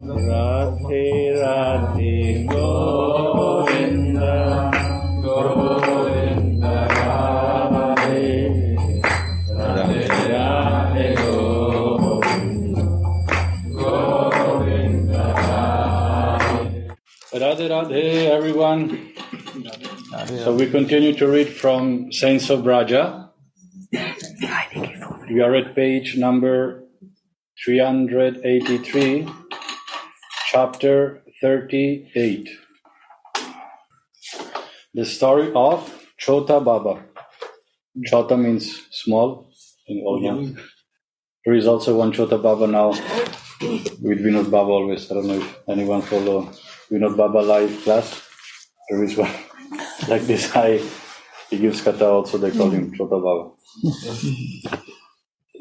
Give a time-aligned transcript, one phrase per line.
[0.00, 4.30] Radhe Radhe Govinda.
[5.20, 8.22] Govinda Radhe.
[9.50, 12.84] Radhe Radhe Govinda.
[13.74, 16.94] Govinda Radhe.
[17.32, 18.80] Radhe Radhe everyone.
[20.44, 23.32] So we continue to read from Saints of Braja
[25.28, 26.84] We are at page number
[27.64, 29.47] 383
[30.50, 32.48] chapter 38.
[34.94, 35.78] The story of
[36.16, 37.04] Chota Baba.
[38.06, 39.50] Chota means small
[39.86, 40.58] in Odia.
[41.44, 42.88] There is also one Chota Baba now
[44.00, 45.10] with Vinod Baba always.
[45.10, 46.48] I don't know if anyone follow
[46.90, 48.22] Vinod Baba live class.
[48.88, 49.34] There is one
[50.08, 50.80] like this high.
[51.50, 53.50] He gives kata also, they call him Chota Baba.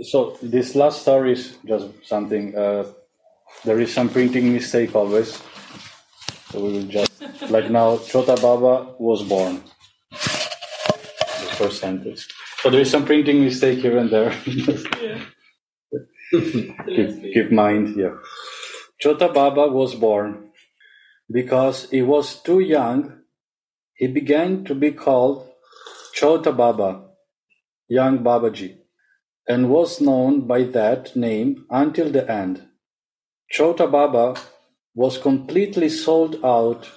[0.04, 2.56] so this last story is just something.
[2.56, 2.86] Uh,
[3.66, 5.42] there is some printing mistake always.
[6.52, 7.12] So we will just
[7.50, 9.62] like now Chota Baba was born.
[10.12, 12.28] The first sentence.
[12.62, 14.31] So there is some printing mistake here and there.
[16.31, 18.16] keep, keep mind, yeah.
[19.00, 20.50] Chota Baba was born
[21.32, 23.22] because he was too young.
[23.94, 25.50] He began to be called
[26.14, 27.06] Chota Baba,
[27.88, 28.78] young Babaji,
[29.48, 32.67] and was known by that name until the end.
[33.50, 34.36] Chota Baba
[34.94, 36.90] was completely sold out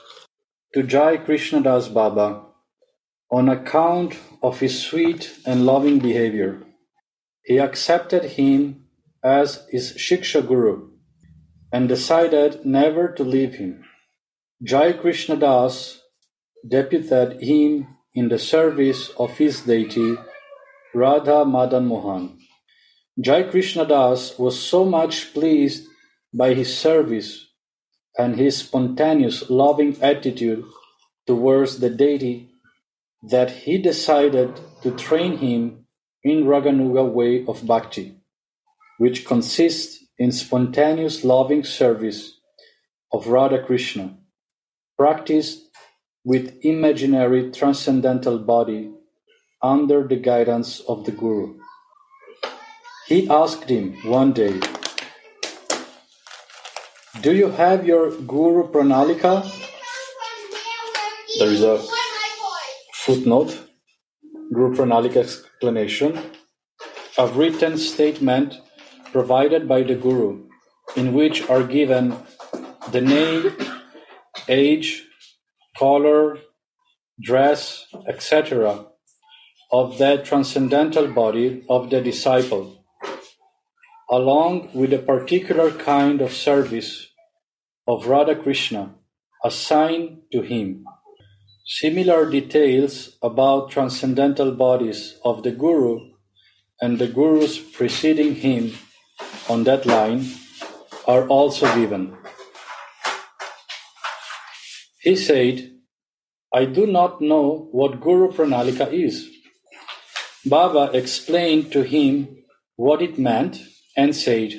[0.74, 2.42] to Jai Krishnadas Baba
[3.30, 6.60] on account of his sweet and loving behavior.
[7.44, 8.86] He accepted him
[9.22, 10.90] as his Shiksha Guru
[11.72, 13.84] and decided never to leave him.
[14.62, 16.00] Jai Krishnadas
[16.68, 20.16] deputed him in the service of his deity
[20.94, 22.38] Radha Madan Mohan.
[23.20, 25.86] Jai Krishnadas was so much pleased
[26.32, 27.46] by his service
[28.18, 30.64] and his spontaneous loving attitude
[31.26, 32.50] towards the deity
[33.30, 35.86] that he decided to train him
[36.22, 38.16] in Raganuga way of bhakti,
[38.98, 42.40] which consists in spontaneous loving service
[43.12, 44.16] of Radha Krishna,
[44.98, 45.62] practiced
[46.24, 48.92] with imaginary transcendental body
[49.62, 51.58] under the guidance of the Guru.
[53.06, 54.60] He asked him one day,
[57.22, 59.44] do you have your Guru Pranalika?
[61.38, 61.82] There is a
[62.94, 63.58] footnote,
[64.54, 66.18] Guru Pranalika explanation,
[67.18, 68.54] a written statement
[69.12, 70.46] provided by the Guru,
[70.96, 72.16] in which are given
[72.90, 73.54] the name,
[74.48, 75.04] age,
[75.76, 76.38] color,
[77.20, 78.86] dress, etc.,
[79.70, 82.82] of that transcendental body of the disciple,
[84.10, 87.09] along with a particular kind of service
[87.86, 88.94] of Radha Krishna
[89.44, 90.84] assigned to him.
[91.66, 96.10] Similar details about transcendental bodies of the Guru
[96.80, 98.72] and the Gurus preceding him
[99.48, 100.26] on that line
[101.06, 102.16] are also given.
[105.00, 105.72] He said,
[106.52, 109.28] I do not know what Guru Pranalika is.
[110.44, 112.44] Baba explained to him
[112.76, 113.58] what it meant
[113.96, 114.54] and said,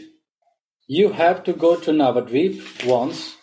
[0.93, 3.37] You have to go to Navadvip once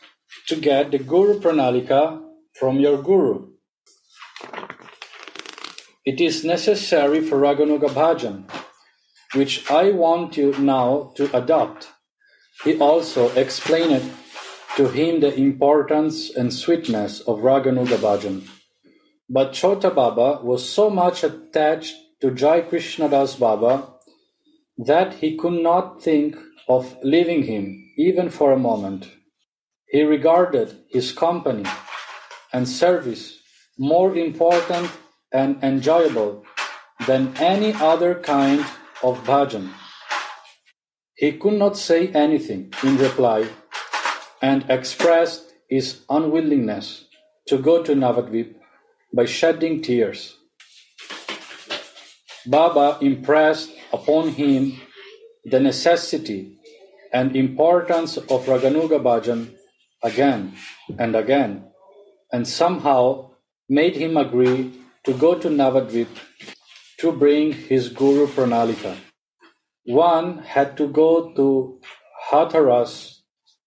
[0.48, 2.20] to get the Guru Pranalika
[2.52, 3.52] from your Guru.
[6.04, 8.50] It is necessary for Raganuga Bhajan,
[9.34, 11.88] which I want you now to adopt.
[12.64, 14.12] He also explained
[14.76, 18.46] to him the importance and sweetness of Raganuga Bhajan.
[19.30, 23.94] But Chota Baba was so much attached to Jai Krishnadas Baba
[24.76, 26.36] that he could not think
[26.68, 29.08] of leaving him even for a moment.
[29.86, 31.64] He regarded his company
[32.52, 33.38] and service
[33.78, 34.90] more important
[35.32, 36.44] and enjoyable
[37.06, 38.60] than any other kind
[39.02, 39.70] of bhajan.
[41.14, 43.48] He could not say anything in reply
[44.42, 47.04] and expressed his unwillingness
[47.48, 48.54] to go to Navadvip
[49.12, 50.36] by shedding tears.
[52.46, 54.80] Baba impressed upon him
[55.44, 56.57] the necessity
[57.12, 59.54] and importance of Raganuga Bhajan
[60.02, 60.54] again
[60.98, 61.64] and again,
[62.32, 63.30] and somehow
[63.68, 64.72] made him agree
[65.04, 66.08] to go to Navadvip
[66.98, 68.96] to bring his Guru Pranalika.
[69.84, 71.80] One had to go to
[72.30, 73.20] Hatharas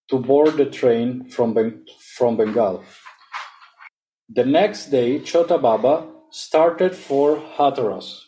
[0.08, 1.84] to board the train from,
[2.16, 2.84] from Bengal.
[4.28, 8.20] The next day, Chota Baba started for Hatharas.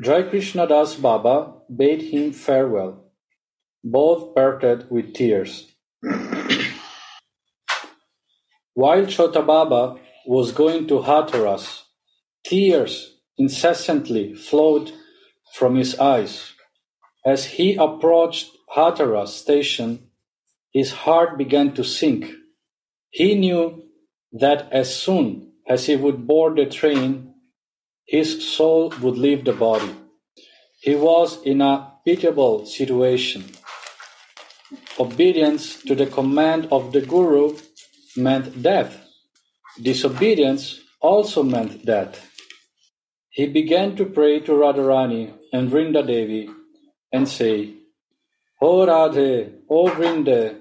[0.00, 3.07] Jai Krishna Das Baba bade him farewell.
[3.90, 5.72] Both parted with tears.
[8.74, 11.84] While Chota Baba was going to Hathras,
[12.44, 14.92] tears incessantly flowed
[15.54, 16.52] from his eyes.
[17.24, 20.10] As he approached Hathras station,
[20.70, 22.30] his heart began to sink.
[23.08, 23.84] He knew
[24.32, 27.32] that as soon as he would board the train,
[28.04, 29.94] his soul would leave the body.
[30.78, 33.44] He was in a pitiable situation.
[35.00, 37.56] Obedience to the command of the Guru
[38.16, 39.00] meant death.
[39.80, 42.28] Disobedience also meant death.
[43.30, 46.50] He began to pray to Radharani and Vrinda Devi
[47.12, 47.74] and say,
[48.60, 50.58] O Radhe, O Vrinda,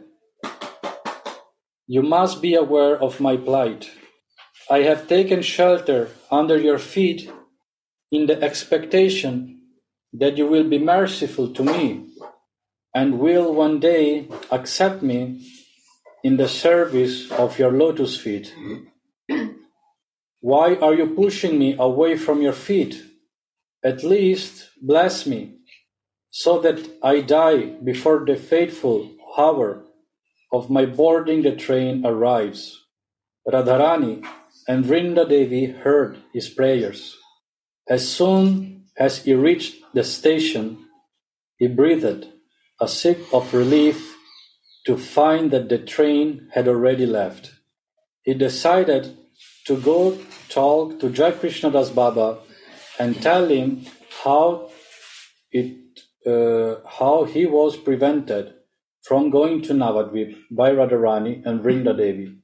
[1.88, 3.90] you must be aware of my plight.
[4.69, 7.31] I have taken shelter under your feet
[8.12, 9.62] in the expectation
[10.13, 12.07] that you will be merciful to me
[12.97, 15.19] and will one day accept me
[16.23, 18.51] in the service of your lotus feet.
[18.57, 19.51] Mm-hmm.
[20.39, 22.95] Why are you pushing me away from your feet?
[23.85, 25.59] At least bless me,
[26.31, 29.85] so that I die before the fateful hour
[30.51, 32.81] of my boarding the train arrives.
[33.47, 34.25] Radharani
[34.67, 37.15] and Vrinda Devi heard his prayers.
[37.88, 40.88] As soon as he reached the station,
[41.59, 42.25] he breathed
[42.79, 44.15] a sigh of relief
[44.85, 47.51] to find that the train had already left.
[48.24, 49.18] He decided
[49.65, 50.18] to go
[50.50, 52.39] talk to Jai Krishna Das Baba
[53.00, 53.85] and tell him
[54.24, 54.69] how
[55.51, 55.75] it
[56.25, 58.53] uh, how he was prevented
[59.03, 62.38] from going to Navadvip by Radharani and Vrinda Devi.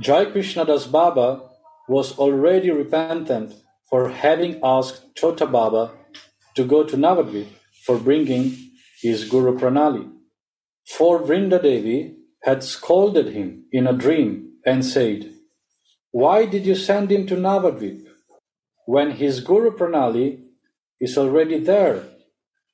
[0.00, 1.42] Jai Krishna Das Baba
[1.88, 3.54] was already repentant
[3.90, 5.90] for having asked Chota Baba
[6.54, 7.48] to go to Navadvip
[7.84, 8.71] for bringing
[9.02, 10.08] his Guru Pranali.
[10.96, 12.14] For Vrinda Devi
[12.44, 15.30] had scolded him in a dream and said,
[16.12, 18.06] Why did you send him to Navadvip
[18.86, 20.44] when his Guru Pranali
[21.00, 22.04] is already there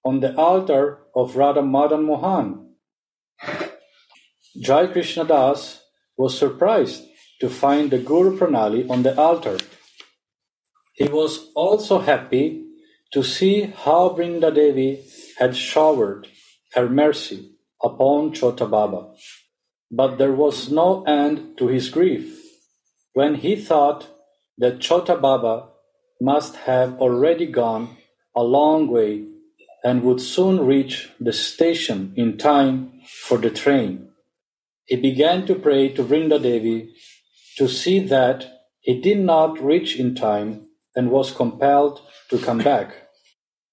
[0.04, 2.74] on the altar of Radha Madan Mohan?
[4.60, 5.80] Jai Krishna Das
[6.16, 7.04] was surprised
[7.40, 9.56] to find the Guru Pranali on the altar.
[10.94, 12.64] He was also happy
[13.12, 15.04] to see how Vrinda Devi
[15.38, 16.28] had showered
[16.74, 17.52] her mercy
[17.82, 19.14] upon Chota Baba.
[19.90, 22.38] But there was no end to his grief
[23.14, 24.08] when he thought
[24.58, 25.68] that Chota Baba
[26.20, 27.96] must have already gone
[28.34, 29.24] a long way
[29.84, 34.08] and would soon reach the station in time for the train.
[34.86, 36.92] He began to pray to Vrinda Devi
[37.56, 42.00] to see that he did not reach in time and was compelled
[42.30, 43.07] to come back.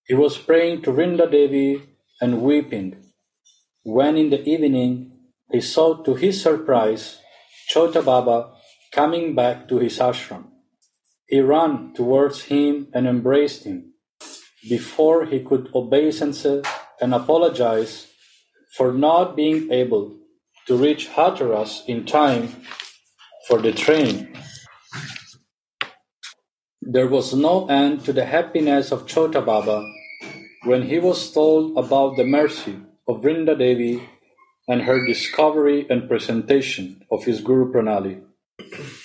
[0.07, 1.81] He was praying to Vrinda Devi
[2.21, 3.05] and weeping
[3.83, 5.11] when in the evening
[5.51, 7.19] he saw to his surprise
[7.69, 8.53] Chota Baba
[8.91, 10.45] coming back to his ashram.
[11.27, 13.93] He ran towards him and embraced him.
[14.69, 16.45] Before he could obeisance
[17.01, 18.07] and apologize
[18.75, 20.17] for not being able
[20.67, 22.63] to reach Hathras in time
[23.47, 24.37] for the train.
[26.87, 29.83] There was no end to the happiness of Chota Baba
[30.65, 32.77] when he was told about the mercy
[33.07, 34.07] of Vrinda Devi
[34.67, 38.21] and her discovery and presentation of his Guru Pranali.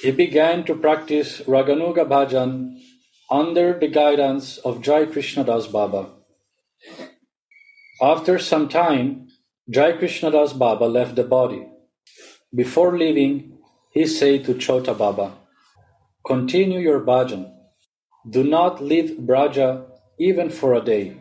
[0.02, 2.78] He began to practice Raganuga Bhajan
[3.30, 6.10] under the guidance of Jai Krishna Das Baba.
[8.02, 9.28] After some time,
[9.70, 11.66] Jai Krishnadas Baba left the body.
[12.54, 13.56] Before leaving,
[13.90, 15.32] he said to Chota Baba,
[16.26, 17.54] Continue your bhajan.
[18.28, 19.86] Do not leave Braja
[20.18, 21.16] even for a day.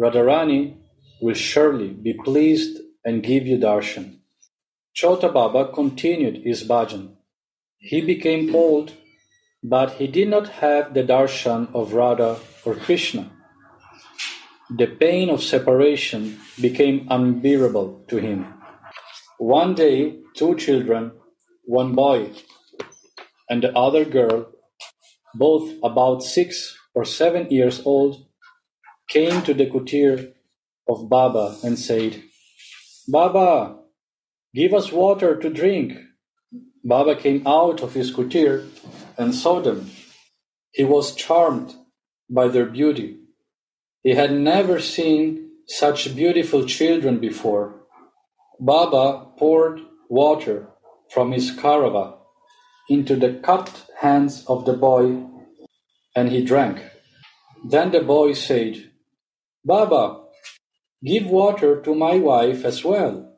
[0.00, 0.76] Radharani
[1.20, 4.20] will surely be pleased and give you darshan.
[4.94, 7.16] Chota Baba continued his bhajan.
[7.78, 8.92] He became old,
[9.62, 13.30] but he did not have the darshan of Radha or Krishna.
[14.70, 18.54] The pain of separation became unbearable to him.
[19.38, 21.12] One day, two children,
[21.64, 22.32] one boy
[23.48, 24.46] and the other girl,
[25.38, 28.26] both about six or seven years old,
[29.08, 30.32] came to the kutir
[30.88, 32.22] of Baba and said,
[33.08, 33.78] Baba,
[34.54, 35.94] give us water to drink.
[36.84, 38.68] Baba came out of his kutir
[39.18, 39.90] and saw them.
[40.72, 41.74] He was charmed
[42.30, 43.18] by their beauty
[44.06, 47.74] he had never seen such beautiful children before.
[48.60, 50.68] Baba poured water
[51.10, 52.15] from his karava
[52.88, 55.26] into the cupped hands of the boy
[56.14, 56.82] and he drank.
[57.64, 58.90] Then the boy said,
[59.64, 60.22] Baba,
[61.04, 63.32] give water to my wife as well.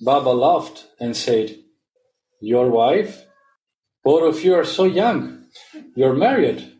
[0.00, 1.56] Baba laughed and said,
[2.40, 3.26] Your wife?
[4.04, 5.44] Both of you are so young.
[5.94, 6.72] You're married.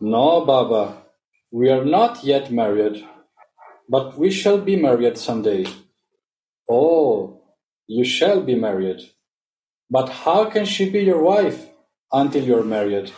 [0.00, 1.04] No, Baba,
[1.50, 3.04] we are not yet married,
[3.88, 5.66] but we shall be married someday.
[6.70, 7.42] Oh,
[7.86, 9.00] you shall be married.
[9.90, 11.66] But how can she be your wife
[12.12, 13.12] until you're married?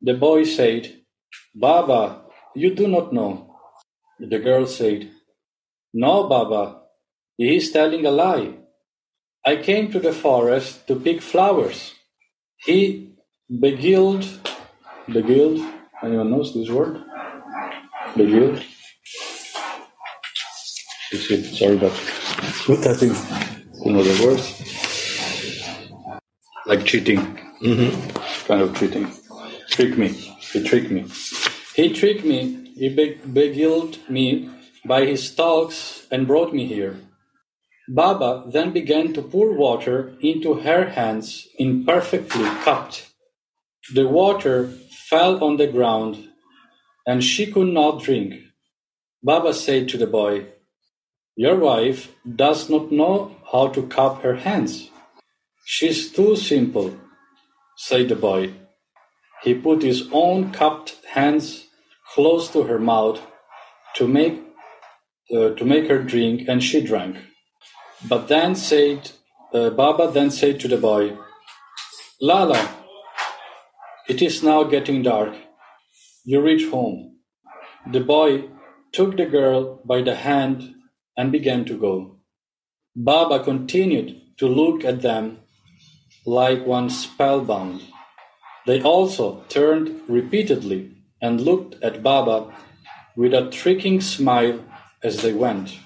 [0.00, 1.02] The boy said,
[1.54, 2.22] Baba,
[2.54, 3.56] you do not know.
[4.18, 5.10] The girl said,
[5.92, 6.82] No, Baba,
[7.36, 8.54] he is telling a lie.
[9.44, 11.94] I came to the forest to pick flowers.
[12.56, 13.14] He
[13.60, 14.26] beguiled,
[15.06, 15.60] beguiled,
[16.02, 17.02] anyone knows this word?
[18.16, 18.62] Beguiled?
[21.12, 21.92] Sorry, but
[22.66, 23.14] what I think
[23.84, 24.91] the words?
[26.72, 27.20] Like cheating.
[27.60, 28.46] Mm-hmm.
[28.46, 29.06] Kind of cheating.
[29.68, 30.08] Trick me.
[30.08, 31.04] He tricked me.
[31.76, 32.40] He tricked me.
[32.74, 34.48] He beguiled me
[34.82, 36.96] by his talks and brought me here.
[37.90, 43.06] Baba then began to pour water into her hands imperfectly cupped.
[43.92, 44.72] The water
[45.10, 46.30] fell on the ground
[47.06, 48.32] and she could not drink.
[49.22, 50.46] Baba said to the boy,
[51.36, 54.88] Your wife does not know how to cup her hands.
[55.64, 56.96] She's too simple,
[57.76, 58.54] said the boy.
[59.42, 61.66] He put his own cupped hands
[62.14, 63.20] close to her mouth
[63.96, 64.42] to make,
[65.34, 67.16] uh, to make her drink, and she drank.
[68.08, 69.12] But then said,
[69.54, 71.16] uh, Baba then said to the boy,
[72.20, 72.76] Lala,
[74.08, 75.34] it is now getting dark.
[76.24, 77.18] You reach home.
[77.90, 78.48] The boy
[78.92, 80.74] took the girl by the hand
[81.16, 82.18] and began to go.
[82.96, 85.41] Baba continued to look at them
[86.24, 87.82] like one spellbound.
[88.66, 92.54] They also turned repeatedly and looked at Baba
[93.16, 94.64] with a tricking smile
[95.02, 95.78] as they went.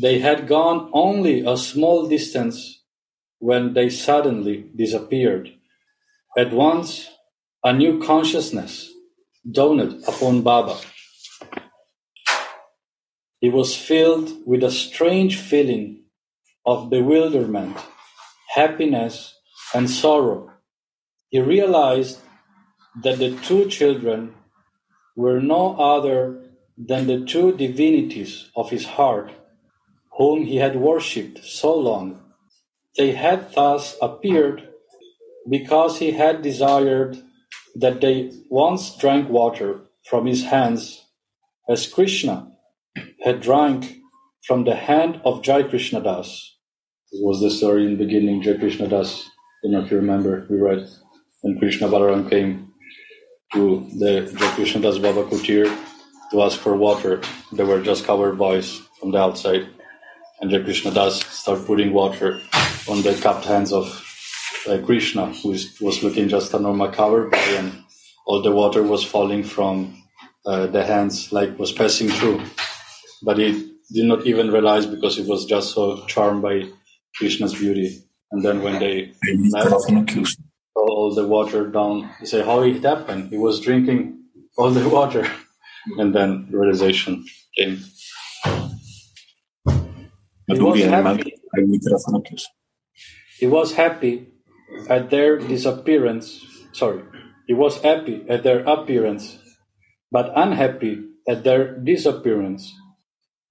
[0.00, 2.82] They had gone only a small distance
[3.38, 5.52] when they suddenly disappeared.
[6.36, 7.10] At once,
[7.62, 8.90] a new consciousness
[9.48, 10.78] dawned upon Baba.
[13.40, 16.04] He was filled with a strange feeling
[16.64, 17.76] of bewilderment,
[18.54, 19.34] happiness,
[19.74, 20.50] and sorrow.
[21.28, 22.20] He realized
[23.02, 24.34] that the two children
[25.16, 26.40] were no other
[26.76, 29.32] than the two divinities of his heart
[30.16, 32.20] whom he had worshipped so long.
[32.96, 34.68] They had thus appeared
[35.48, 37.18] because he had desired
[37.74, 41.04] that they once drank water from his hands,
[41.68, 42.52] as Krishna
[43.24, 43.98] had drank
[44.46, 46.53] from the hand of Jai Krishna Das.
[47.22, 49.22] Was the story in the beginning, Jai Krishna Das.
[49.22, 49.28] I
[49.62, 50.88] don't know if you remember, we read
[51.42, 52.72] when Krishna Balaram came
[53.52, 55.66] to the Jai Krishna Das Baba Kutir
[56.32, 57.22] to ask for water.
[57.52, 59.68] They were just covered boys from the outside
[60.40, 62.40] and Jai Krishna Das start putting water
[62.88, 63.86] on the cupped hands of
[64.68, 67.72] uh, Krishna, who was looking just a normal cover boy, and
[68.26, 70.02] all the water was falling from
[70.46, 72.42] uh, the hands, like was passing through.
[73.22, 76.64] But he did not even realize because he was just so charmed by
[77.16, 78.02] Krishna's beauty.
[78.32, 79.12] And then when they
[80.74, 83.30] all the water down, he said, "How it happened?
[83.30, 84.24] He was drinking
[84.56, 85.26] all the water."
[85.98, 87.26] And then realization
[87.58, 87.76] came.
[90.48, 91.34] He was, happy.
[93.38, 94.28] he was happy
[94.88, 96.40] at their disappearance.
[96.72, 97.02] Sorry,
[97.46, 99.38] he was happy at their appearance,
[100.10, 102.72] but unhappy at their disappearance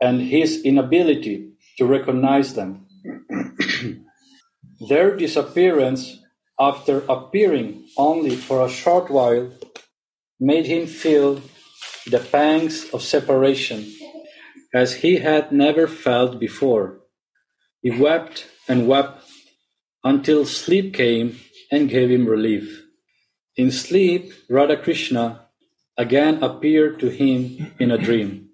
[0.01, 2.82] and his inability to recognize them.
[4.89, 6.19] their disappearance,
[6.59, 9.51] after appearing only for a short while,
[10.39, 11.41] made him feel
[12.07, 13.85] the pangs of separation
[14.73, 16.99] as he had never felt before.
[17.81, 19.23] He wept and wept
[20.03, 21.39] until sleep came
[21.71, 22.83] and gave him relief.
[23.55, 25.41] In sleep, Radhakrishna
[25.97, 28.49] again appeared to him in a dream.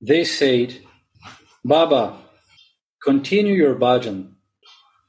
[0.00, 0.78] They said,
[1.64, 2.18] Baba,
[3.06, 4.32] continue your bhajan.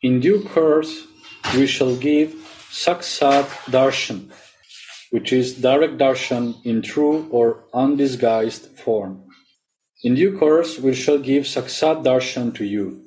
[0.04, 1.08] In due course,
[1.56, 2.30] we shall give
[2.70, 4.30] Saksat Darshan,
[5.10, 9.24] which is direct darshan in true or undisguised form.
[10.04, 13.06] In due course we shall give Saksat Darshan to you.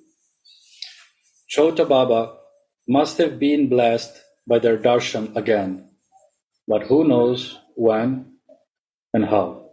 [1.47, 2.35] Chota Baba
[2.89, 5.89] must have been blessed by their darshan again,
[6.67, 8.33] but who knows when
[9.15, 9.71] and how.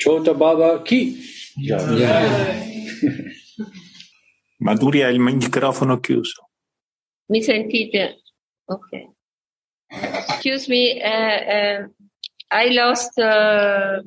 [0.00, 1.22] Chota Baba ki.
[4.58, 6.48] Maduria, il microfono chiuso.
[7.26, 8.22] Mi sentite?
[8.66, 9.12] Ok.
[9.88, 11.90] Excuse me, uh, uh,
[12.50, 14.02] I lost uh,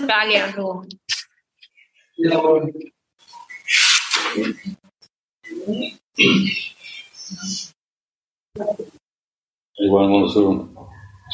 [0.00, 0.86] Italian room.
[9.78, 10.68] Anyone wants to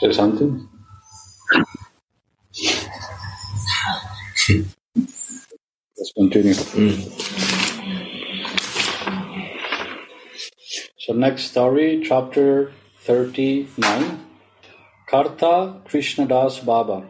[0.00, 0.68] say something?
[6.00, 6.54] Let's continue.
[6.54, 6.96] Hmm.
[10.98, 14.24] So next story, chapter 39.
[15.06, 17.06] Karta Krishnadas Baba.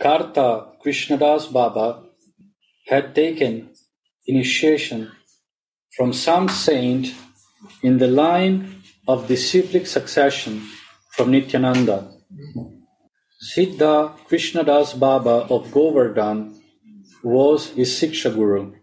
[0.00, 2.02] Karta Krishnadas Baba
[2.88, 3.70] had taken
[4.26, 5.12] initiation
[5.96, 7.14] from some saint
[7.84, 10.60] in the line of disciplic succession
[11.12, 12.10] from Nityananda.
[13.54, 16.61] Siddha Krishnadas Baba of Govardhan
[17.22, 18.74] was his Siksha Guru.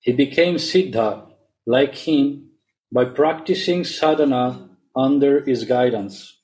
[0.00, 1.26] He became Siddha
[1.66, 2.50] like him
[2.92, 6.38] by practicing sadhana under his guidance.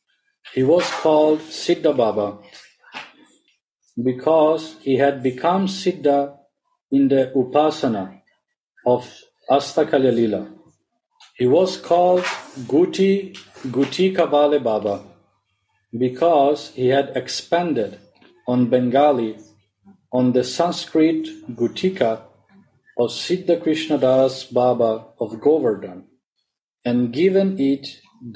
[0.55, 2.39] He was called Siddha Baba
[4.03, 6.37] because he had become Siddha
[6.91, 8.21] in the Upasana
[8.87, 9.11] of
[9.51, 10.49] Astakalya Lila.
[11.35, 12.23] He was called
[12.73, 15.03] Guti Gutika Bale Baba
[15.99, 17.99] because he had expanded
[18.47, 19.39] on Bengali
[20.17, 21.23] on the Sanskrit
[21.61, 22.23] Gutika
[22.99, 26.05] of Siddha Krishnadas Baba of Govardhan
[26.87, 27.87] and given it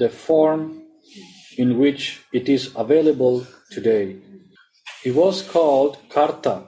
[0.01, 0.83] the form
[1.57, 4.17] in which it is available today.
[5.01, 6.65] He was called Karta.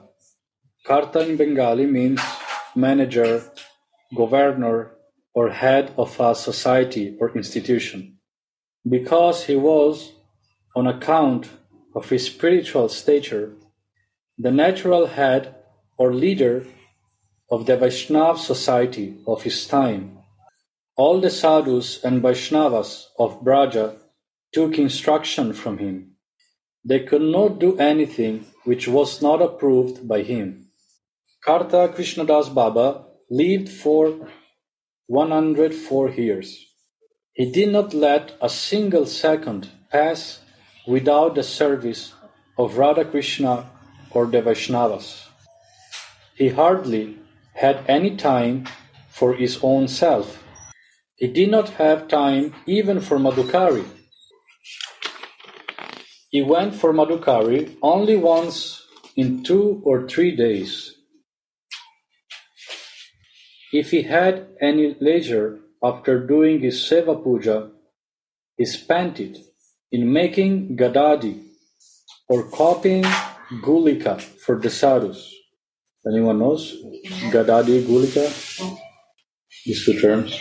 [0.84, 2.20] Karta in Bengali means
[2.74, 3.44] manager,
[4.16, 4.96] governor,
[5.32, 8.18] or head of a society or institution.
[8.96, 10.12] Because he was,
[10.74, 11.50] on account
[11.94, 13.52] of his spiritual stature,
[14.38, 15.54] the natural head
[15.96, 16.66] or leader
[17.50, 20.18] of the Vaishnav society of his time.
[20.96, 23.96] All the sadhus and Vaishnavas of Braja
[24.52, 26.16] took instruction from him.
[26.84, 30.68] They could not do anything which was not approved by him.
[31.44, 34.28] Karta Krishnadas Baba lived for
[35.06, 36.66] 104 years.
[37.34, 40.40] He did not let a single second pass
[40.86, 42.12] without the service
[42.56, 43.70] of Radha Krishna
[44.14, 45.26] or the Vaishnavas.
[46.36, 47.18] He hardly
[47.54, 48.66] had any time
[49.10, 50.42] for his own self.
[51.16, 53.84] He did not have time even for Madhukari.
[56.30, 58.82] He went for Madhukari only once
[59.14, 60.94] in two or three days.
[63.72, 67.70] If he had any leisure after doing his Seva Puja,
[68.56, 69.38] he spent it
[69.92, 71.42] in making gadadi
[72.28, 73.04] or copying
[73.62, 75.34] gulika for the sadhus.
[76.06, 76.76] Anyone knows?
[77.32, 78.28] Gadadi, gulika?
[79.66, 80.38] These two terms.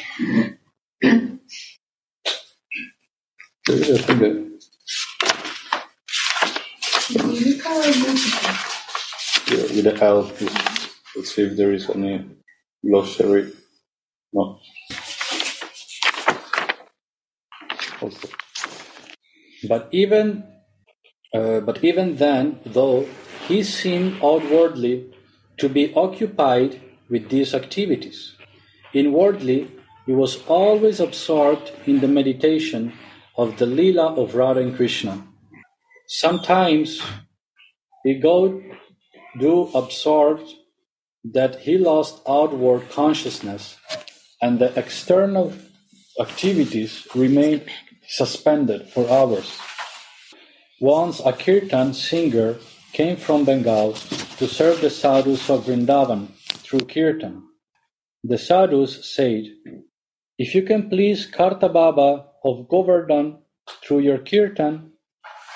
[9.49, 10.31] with the L.
[11.15, 12.25] Let's see if there is any
[12.85, 13.53] glossary.
[14.33, 14.59] No.
[19.67, 20.43] But even
[21.33, 23.07] uh, but even then, though
[23.47, 25.11] he seemed outwardly
[25.57, 28.35] to be occupied with these activities,
[28.93, 29.71] inwardly
[30.05, 32.93] he was always absorbed in the meditation
[33.37, 35.25] of the Leela of Radha and Krishna.
[36.07, 37.01] Sometimes
[38.03, 38.51] he got
[39.39, 40.53] do absorbed
[41.23, 43.77] that he lost outward consciousness
[44.41, 45.53] and the external
[46.19, 47.63] activities remained
[48.07, 49.57] suspended for hours.
[50.83, 52.57] Once a kirtan singer
[52.91, 53.93] came from Bengal
[54.37, 56.27] to serve the sadhus of Vrindavan
[56.61, 57.41] through kirtan.
[58.25, 59.45] The sadhus said,
[60.37, 63.37] If you can please Karta Baba of Govardhan
[63.81, 64.91] through your kirtan,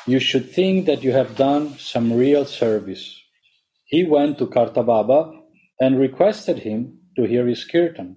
[0.05, 3.21] you should think that you have done some real service.
[3.83, 5.33] He went to Karta Baba
[5.81, 8.15] and requested him to hear his kirtan.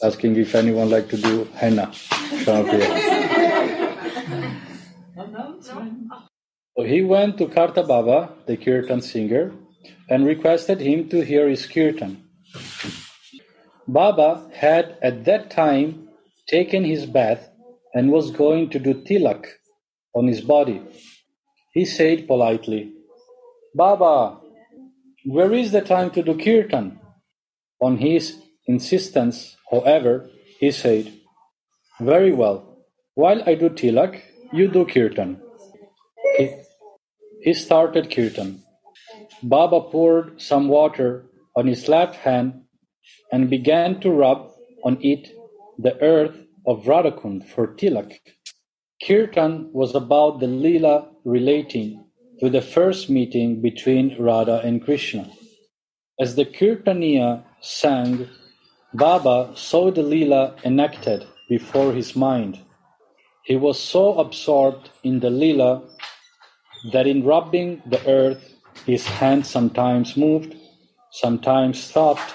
[0.00, 1.90] Asking if anyone like to do henna.
[6.76, 9.52] So he went to Karta Baba, the kirtan singer,
[10.08, 12.24] and requested him to hear his kirtan.
[13.86, 16.08] Baba had at that time
[16.48, 17.50] taken his bath
[17.94, 19.46] and was going to do tilak
[20.14, 20.80] on his body.
[21.72, 22.92] He said politely,
[23.74, 24.38] Baba,
[25.24, 27.00] where is the time to do kirtan?
[27.80, 31.12] On his insistence, however, he said,
[32.00, 35.40] Very well, while I do tilak, you do kirtan.
[36.36, 36.54] He,
[37.42, 38.62] he started kirtan.
[39.42, 42.62] Baba poured some water on his left hand
[43.32, 44.50] and began to rub
[44.84, 45.28] on it
[45.78, 46.36] the earth
[46.66, 48.18] of Radhakund for tilak.
[49.06, 52.04] Kirtan was about the Leela relating
[52.40, 55.30] to the first meeting between Radha and Krishna.
[56.18, 58.28] As the Kirtaniya sang
[58.92, 62.58] Baba saw the Leela enacted before his mind.
[63.44, 65.82] He was so absorbed in the lila
[66.92, 68.54] that in rubbing the earth
[68.86, 70.54] his hand sometimes moved,
[71.10, 72.34] sometimes stopped.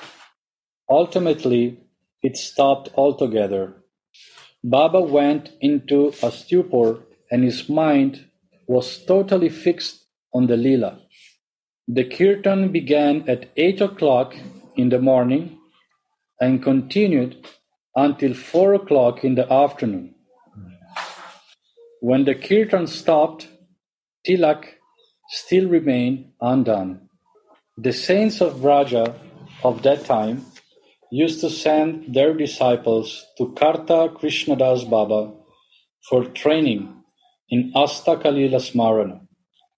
[0.89, 1.79] Ultimately,
[2.21, 3.75] it stopped altogether.
[4.63, 8.25] Baba went into a stupor and his mind
[8.67, 10.99] was totally fixed on the lila.
[11.87, 14.35] The kirtan began at 8 o'clock
[14.75, 15.59] in the morning
[16.41, 17.47] and continued
[17.95, 20.14] until 4 o'clock in the afternoon.
[22.07, 23.47] When the kirtan stopped,
[24.27, 24.65] Tilak
[25.27, 27.09] still remained undone.
[27.79, 29.15] The saints of Braja
[29.63, 30.45] of that time
[31.11, 35.33] used to send their disciples to Karta Krishnadas Baba
[36.07, 36.93] for training
[37.49, 39.21] in Astakalila Smarana,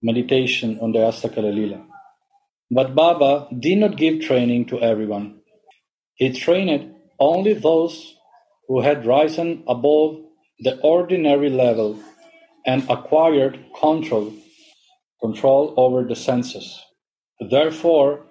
[0.02, 1.82] meditation on the Astakalila.
[2.70, 5.40] But Baba did not give training to everyone.
[6.16, 8.16] He trained only those
[8.66, 10.18] who had risen above
[10.60, 11.98] the ordinary level
[12.66, 14.32] and acquired control
[15.20, 16.80] control over the senses.
[17.40, 18.26] Therefore,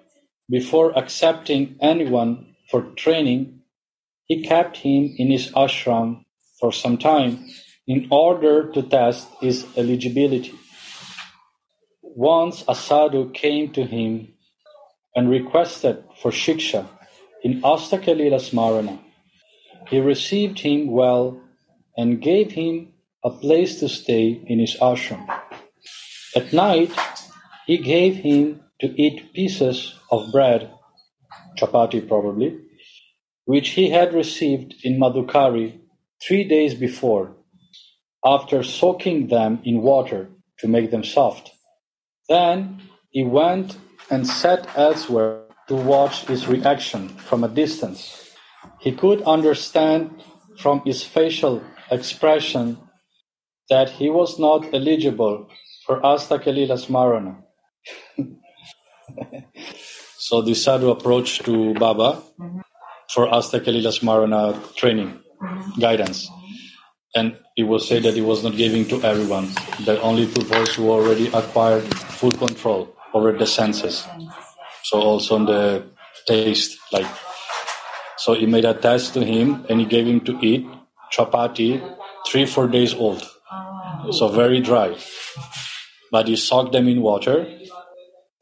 [0.50, 3.60] before accepting anyone for training,
[4.24, 6.24] he kept him in his ashram
[6.60, 7.46] for some time
[7.86, 10.54] in order to test his eligibility.
[12.02, 14.28] Once a sadhu came to him
[15.14, 16.86] and requested for shiksha
[17.42, 18.98] in Astakalila Smarana.
[19.88, 21.40] He received him well
[21.96, 22.92] and gave him
[23.24, 25.26] a place to stay in his ashram.
[26.36, 26.92] At night,
[27.66, 30.70] he gave him to eat pieces of bread,
[31.58, 32.58] chapati probably,
[33.44, 35.80] which he had received in Madhukari
[36.22, 37.36] three days before,
[38.24, 40.28] after soaking them in water
[40.58, 41.50] to make them soft.
[42.28, 43.76] Then he went
[44.10, 48.34] and sat elsewhere to watch his reaction from a distance.
[48.80, 50.22] He could understand
[50.58, 52.78] from his facial expression
[53.70, 55.48] that he was not eligible
[55.86, 57.36] for Asta Kalila Smarana.
[60.18, 62.22] so the sadhu approached to Baba
[63.10, 65.20] for Asta Kalila Smarana training,
[65.80, 66.28] guidance.
[67.14, 69.48] And he was said that he was not giving to everyone,
[69.86, 71.82] that only to those who already acquired
[72.18, 74.06] full control over the senses.
[74.84, 75.84] So also on the
[76.26, 77.06] taste, like
[78.18, 80.66] so he made a test to him and he gave him to eat
[81.12, 81.80] chapati
[82.26, 83.24] three, four days old.
[84.12, 84.96] So very dry
[86.10, 87.46] but he soaked them in water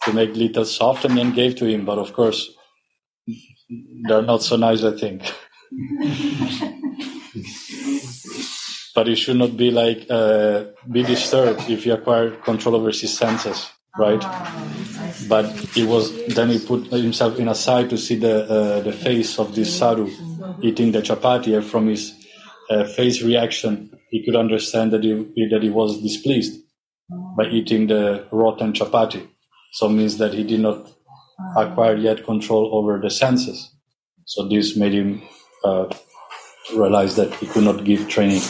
[0.05, 1.85] to make little soft and then gave to him.
[1.85, 2.51] But of course,
[4.07, 5.23] they're not so nice, I think.
[8.95, 13.16] but it should not be like uh, be disturbed if you acquire control over his
[13.16, 14.25] senses, right?
[15.29, 18.92] But he was then he put himself in a side to see the uh, the
[18.92, 20.09] face of this sadhu
[20.62, 22.14] eating the chapati, and from his
[22.71, 25.12] uh, face reaction, he could understand that he
[25.50, 26.59] that he was displeased
[27.37, 29.29] by eating the rotten chapati.
[29.72, 30.88] So means that he did not
[31.55, 33.70] acquire yet control over the senses.
[34.24, 35.22] So this made him
[35.64, 35.87] uh,
[36.74, 38.40] realize that he could not give training.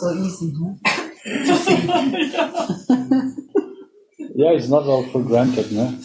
[0.00, 0.74] So easy, huh?
[4.36, 5.86] yeah, it's not all for granted, no?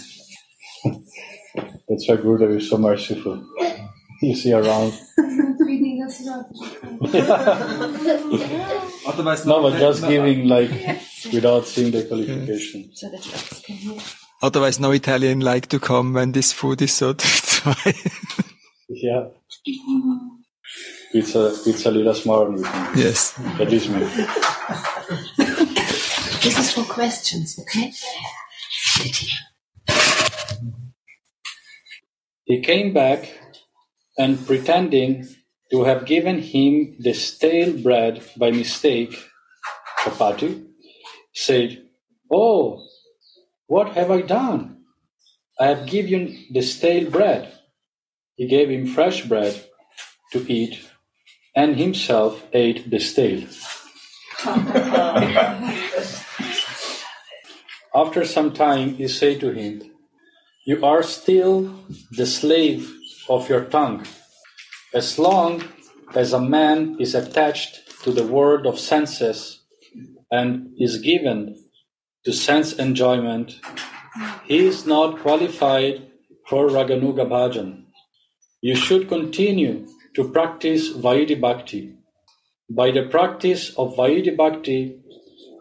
[1.88, 3.46] That's why Gurudev is so merciful.
[4.22, 4.92] You see around.
[9.46, 10.72] No, but just giving like
[11.34, 12.92] without seeing the qualification.
[14.42, 17.94] Otherwise, no Italian like to come when this food is so dry.
[18.90, 19.26] yeah.
[21.12, 22.60] Pizza, pizza lila smart.
[22.96, 23.32] Yes.
[23.58, 24.00] That is me.
[26.42, 27.92] This is for questions, okay?
[32.46, 33.30] He came back
[34.18, 35.28] and pretending
[35.72, 39.30] to have given him the stale bread by mistake,
[40.00, 40.66] chapati,
[41.34, 41.84] said,
[42.32, 42.86] Oh,
[43.68, 44.84] what have I done?
[45.60, 47.54] I have given the stale bread.
[48.36, 49.66] He gave him fresh bread
[50.32, 50.88] to eat,
[51.56, 53.44] and himself ate the stale.
[57.94, 59.82] After some time, he said to him,
[60.66, 61.76] You are still
[62.12, 62.90] the slave
[63.28, 64.06] of your tongue
[64.94, 65.64] as long
[66.16, 69.62] as a man is attached to the world of senses
[70.32, 71.56] and is given
[72.26, 73.60] to sense enjoyment,
[74.46, 76.08] he is not qualified
[76.48, 77.84] for Raganuga Bhajan.
[78.62, 81.96] You should continue to practice Vaidhi Bhakti.
[82.70, 85.00] By the practice of Vaidhi Bhakti,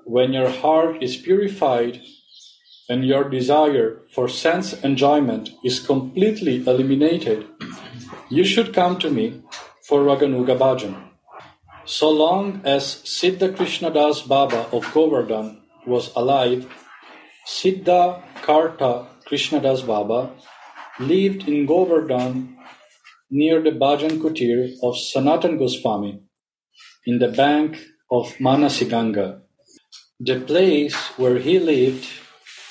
[0.04, 2.00] when your heart is purified
[2.88, 7.46] and your desire for sense enjoyment is completely eliminated,
[8.30, 9.42] you should come to me
[9.82, 10.94] for Raganuga Bhajan.
[11.86, 16.66] So long as Siddha Krishnadas Baba of Govardhan was alive,
[17.46, 20.30] Siddha Karta Krishnadas Baba
[21.00, 22.58] lived in Govardhan
[23.30, 26.20] near the Bhajan Kutir of Sanatan Goswami
[27.06, 27.78] in the bank
[28.10, 29.40] of Manasiganga.
[30.20, 32.06] The place where he lived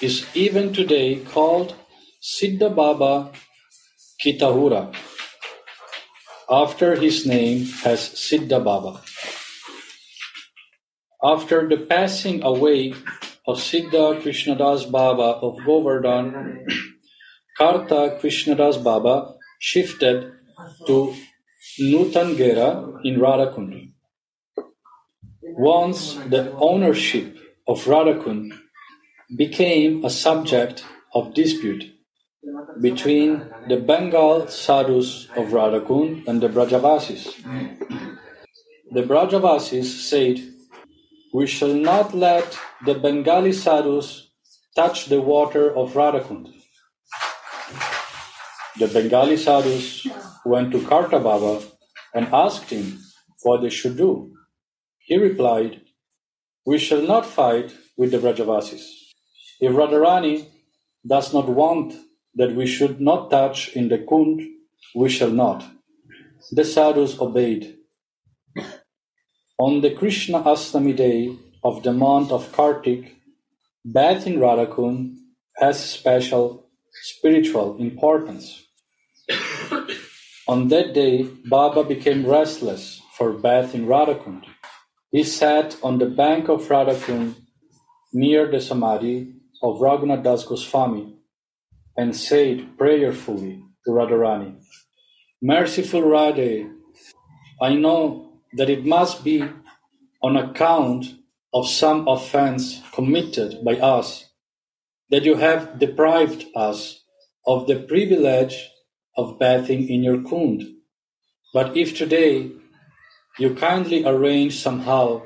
[0.02, 1.74] is even today called
[2.22, 3.32] Siddha Baba
[4.24, 4.94] Kitahura,
[6.50, 9.02] after his name as Siddha Baba.
[11.24, 12.94] After the passing away
[13.48, 16.66] of Siddha Krishnadas Baba of Govardhan,
[17.58, 20.32] Karta Krishnadas Baba shifted
[20.86, 21.16] to
[21.82, 23.94] Nutangera in Radhakund.
[25.42, 27.36] Once the ownership
[27.68, 28.52] of Radhakund
[29.36, 31.97] became a subject of dispute
[32.80, 37.26] between the Bengal sadhus of Radhakund and the Brajavasis.
[38.92, 40.42] The Brajavasis said,
[41.34, 44.30] We shall not let the Bengali sadhus
[44.76, 46.54] touch the water of Radhakund.
[48.80, 50.08] The Bengali sadhus
[50.46, 51.66] went to Kartababa
[52.14, 53.00] and asked him
[53.44, 54.34] what they should do.
[55.00, 55.82] He replied,
[56.66, 58.86] We shall not fight with the Brajavasis.
[59.60, 60.48] If Radharani
[61.06, 61.96] does not want
[62.38, 64.42] that we should not touch in the kund,
[64.96, 65.66] we shall not.
[66.52, 67.76] The sadhus obeyed.
[69.60, 73.16] On the Krishna Astami day of the month of Kartik,
[73.84, 75.16] bath in Radhakund
[75.58, 76.70] has special
[77.04, 78.64] spiritual importance.
[80.48, 84.46] On that day, Baba became restless for bath in Radhakund.
[85.12, 87.36] He sat on the bank of Radhakund
[88.14, 91.17] near the Samadhi of Raghunath Das Goswami
[91.98, 94.56] and said prayerfully to Radharani,
[95.42, 96.72] Merciful Radhe,
[97.62, 99.44] I know that it must be
[100.22, 101.06] on account
[101.54, 104.26] of some offense committed by us
[105.10, 107.04] that you have deprived us
[107.46, 108.70] of the privilege
[109.16, 110.64] of bathing in your kund.
[111.54, 112.52] But if today
[113.40, 115.24] you kindly arrange somehow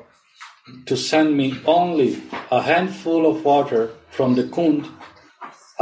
[0.86, 4.88] to send me only a handful of water from the kund,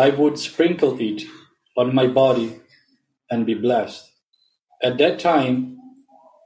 [0.00, 1.24] I would sprinkle it
[1.76, 2.60] on my body
[3.30, 4.10] and be blessed.
[4.82, 5.76] At that time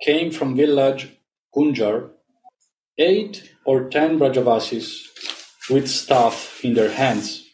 [0.05, 1.03] came from village
[1.55, 2.11] Kunjar
[2.99, 4.88] eight or ten Brajavasis
[5.71, 7.45] with staff in their hands.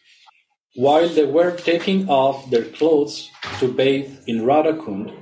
[0.75, 5.13] While they were taking off their clothes to bathe in Radhakund,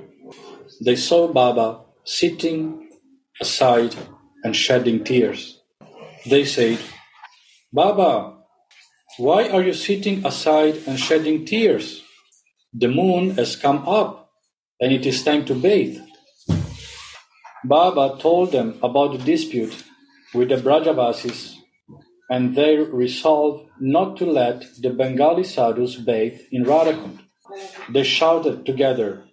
[0.82, 2.88] they saw Baba sitting
[3.38, 3.94] aside
[4.44, 5.60] and shedding tears.
[6.24, 6.78] They said,
[7.70, 8.39] Baba,
[9.20, 12.02] why are you sitting aside and shedding tears?
[12.72, 14.30] The moon has come up
[14.80, 16.00] and it is time to bathe.
[17.62, 19.84] Baba told them about the dispute
[20.32, 21.56] with the Brajavasis
[22.30, 27.18] and they resolved not to let the Bengali sadhus bathe in Radhakund.
[27.90, 29.24] They shouted together,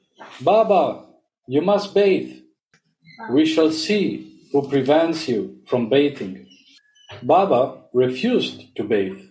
[0.42, 1.06] Baba,
[1.48, 2.36] you must bathe.
[3.30, 6.48] We shall see who prevents you from bathing.
[7.24, 9.27] Baba refused to bathe,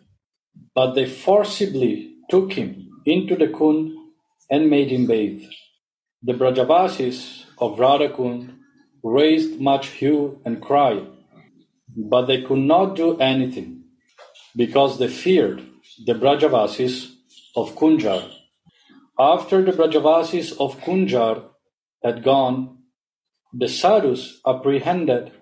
[0.76, 1.92] but they forcibly
[2.28, 2.70] took him
[3.06, 3.96] into the kund
[4.50, 5.42] and made him bathe.
[6.22, 8.54] The Brajavasis of Radhakund
[9.02, 11.02] raised much hue and cry,
[11.96, 13.84] but they could not do anything
[14.54, 15.62] because they feared
[16.04, 17.10] the Brajavasis
[17.56, 18.30] of Kunjar.
[19.18, 21.44] After the Brajavasis of Kunjar
[22.04, 22.78] had gone,
[23.54, 25.32] the sadhus apprehended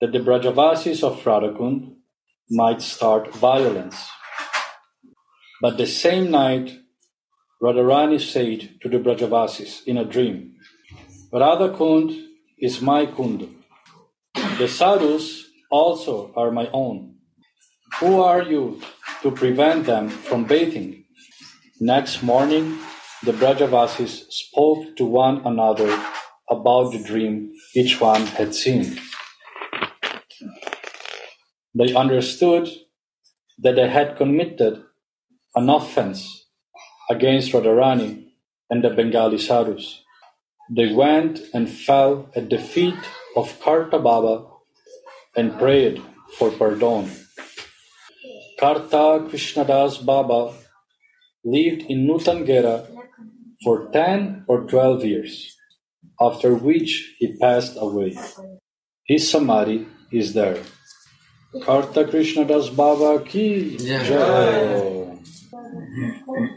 [0.00, 1.96] that the Brajavasis of Radhakund
[2.48, 4.08] might start violence.
[5.60, 6.78] But the same night,
[7.62, 10.54] Radharani said to the Brajavasis in a dream,
[11.32, 12.12] Radha Kund
[12.58, 13.46] is my kund.
[14.58, 17.16] The sadhus also are my own.
[18.00, 18.80] Who are you
[19.22, 21.04] to prevent them from bathing?
[21.78, 22.78] Next morning,
[23.22, 25.90] the Brajavasis spoke to one another
[26.48, 28.98] about the dream each one had seen.
[31.74, 32.68] They understood
[33.58, 34.82] that they had committed
[35.54, 36.46] an offense
[37.08, 38.26] against Radharani
[38.68, 40.02] and the Bengali sadhus.
[40.70, 43.02] They went and fell at the feet
[43.36, 44.46] of Karta Baba
[45.36, 46.00] and prayed
[46.38, 47.10] for pardon.
[48.58, 50.54] Karta Krishnadas Baba
[51.44, 52.86] lived in Nutangera
[53.64, 55.56] for 10 or 12 years,
[56.20, 58.16] after which he passed away.
[59.04, 60.62] His samadhi is there.
[61.64, 64.99] Karta Krishnadas Baba ki Jai.
[65.90, 66.50] Jai.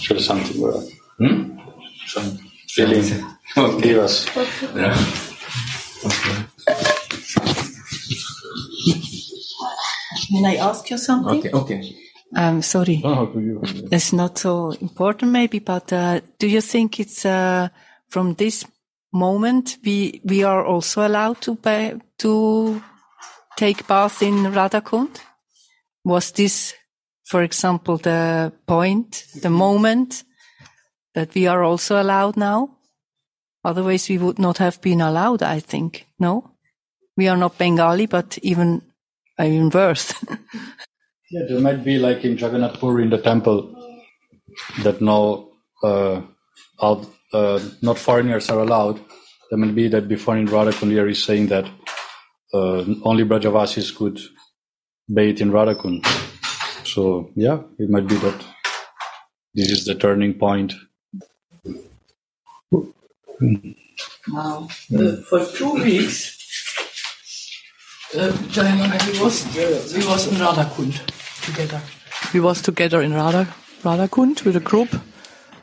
[0.00, 0.90] Share something with us.
[1.18, 1.58] Hmm?
[2.06, 3.24] Some feeling.
[3.80, 4.26] Give us.
[10.28, 11.38] Can I ask you something?
[11.38, 11.96] Okay, okay.
[12.36, 13.00] Um, sorry.
[13.04, 13.60] Oh, do you?
[13.92, 17.68] It's not so important maybe, but uh, do you think it's uh,
[18.08, 18.64] from this
[19.12, 22.82] moment we we are also allowed to pay, to
[23.56, 25.20] take bath in Radhakund?
[26.04, 26.74] Was this,
[27.24, 30.24] for example, the point, the moment
[31.14, 32.76] that we are also allowed now?
[33.64, 35.42] Otherwise, we would not have been allowed.
[35.42, 36.50] I think no,
[37.16, 38.82] we are not Bengali, but even
[39.38, 40.14] even worse.
[41.30, 43.74] Yeah, there might be like in Jagannath Puri in the temple
[44.84, 45.50] that no,
[45.82, 46.20] uh,
[46.80, 49.00] uh, not foreigners are allowed.
[49.50, 51.64] There might be that before in Radhakund here is saying that
[52.54, 54.20] only Brajavasis could
[55.12, 56.06] bathe in Radhakund.
[56.84, 58.44] So yeah, it might be that
[59.54, 60.74] this is the turning point.
[64.32, 64.68] Wow.
[64.94, 66.38] Uh, for two weeks,
[68.14, 69.44] uh, Jayananda, we was,
[70.06, 71.04] was in Radhakund
[71.44, 71.80] together.
[72.32, 74.88] We was together in Radha, Radhakund with a group,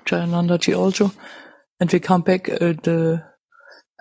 [0.05, 1.11] Jayananda ji also,
[1.79, 3.23] and we come back at the,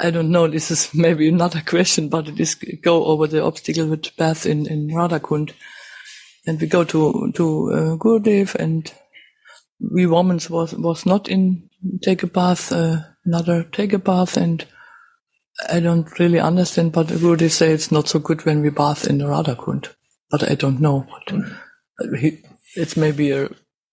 [0.01, 3.87] I don't know, this is maybe another question, but it is go over the obstacle
[3.87, 5.53] with bath in, in Radhakund.
[6.47, 8.93] And we go to, to uh, Gurudev and
[9.81, 11.69] we women was, was not in
[12.03, 14.67] take a bath, uh, another take a bath and
[15.71, 19.19] I don't really understand, but Gurudev say it's not so good when we bath in
[19.19, 19.89] the Radhakund.
[20.31, 21.07] But I don't know.
[21.99, 22.39] But he,
[22.77, 23.51] it's maybe a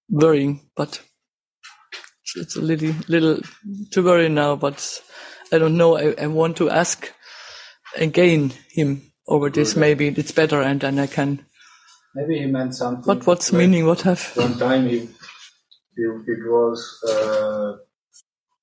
[0.09, 3.39] worrying, but it's- it's a little, little
[3.91, 5.01] too worry now, but
[5.51, 5.97] I don't know.
[5.97, 7.11] I, I want to ask
[7.95, 9.75] again him over this.
[9.75, 11.45] Maybe it's better and then I can,
[12.15, 13.03] Maybe he meant something.
[13.05, 13.85] but what's like meaning?
[13.85, 17.77] What have, One time he, he it was uh,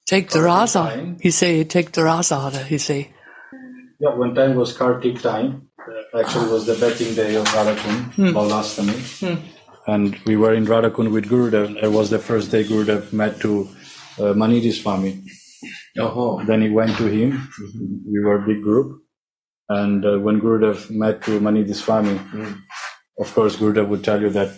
[0.06, 0.78] take the rasa.
[0.80, 1.18] time.
[1.20, 3.10] He say, take the rasa, he say.
[4.00, 5.68] Yeah, one time was Kartik time.
[5.78, 9.42] Uh, Actually, was the betting day of Radhakund, Bahulashtami.
[9.86, 11.82] And we were in Radhakund with Gurudev.
[11.82, 13.68] It was the first day Gurudev met to
[14.18, 15.22] uh, Manidi Swami.
[15.98, 17.48] Oh, Then he went to him.
[18.10, 19.02] We were a big group.
[19.68, 22.20] And uh, when Gurudev met to Manidi Swami,
[23.18, 24.50] of course, Gurudev would tell you that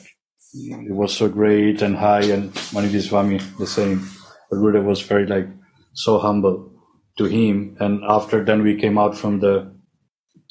[0.54, 4.08] it was so great and high, and Manidi Swami the same.
[4.50, 5.48] But Gurudev was very like
[5.94, 6.72] so humble
[7.18, 7.76] to him.
[7.78, 9.72] And after then, we came out from the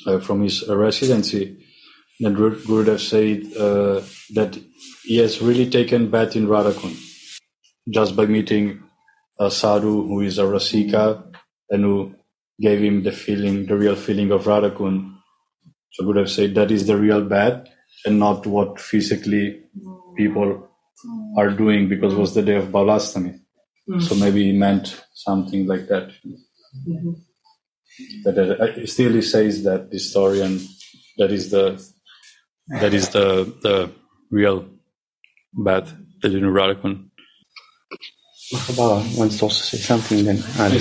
[0.07, 1.65] uh, from his uh, residency.
[2.19, 4.01] Then Guru- Gurudev said uh,
[4.35, 4.57] that
[5.03, 6.97] he has really taken bath in Radhakund
[7.89, 8.81] just by meeting
[9.39, 11.23] a sadhu who is a Rasika
[11.69, 12.15] and who
[12.59, 15.15] gave him the feeling, the real feeling of Radhakund.
[15.91, 17.69] So Gurudev said that is the real bad
[18.05, 19.61] and not what physically
[20.15, 20.69] people
[21.37, 23.39] are doing because it was the day of Bahulashtami.
[23.99, 24.19] So mm.
[24.19, 26.09] maybe he meant something like that.
[26.87, 27.11] Mm-hmm.
[28.23, 30.59] But uh, uh still, he says that the story and
[31.17, 31.81] that is the
[32.67, 33.91] that is the the
[34.31, 34.65] real
[35.53, 37.04] bath that in Radhakund.
[38.51, 40.38] Baba wants to also say something then.
[40.38, 40.79] Radhe.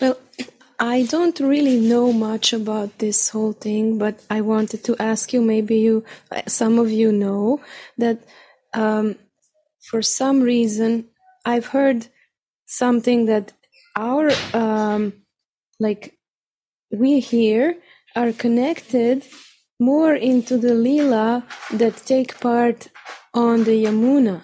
[0.00, 0.18] Well,
[0.78, 5.40] I don't really know much about this whole thing, but I wanted to ask you.
[5.40, 6.04] Maybe you,
[6.46, 7.60] some of you know
[7.96, 8.18] that
[8.74, 9.16] um,
[9.80, 11.06] for some reason
[11.44, 12.08] I've heard
[12.66, 13.52] something that
[13.94, 15.14] our um,
[15.80, 16.18] like
[16.90, 17.76] we here
[18.14, 19.24] are connected
[19.78, 22.88] more into the lila that take part
[23.34, 24.40] on the Yamuna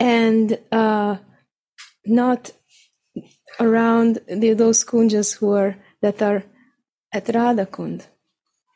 [0.00, 1.16] and uh,
[2.04, 2.52] not
[3.60, 6.42] around the, those kunjas who are that are
[7.12, 8.06] at Radhakund.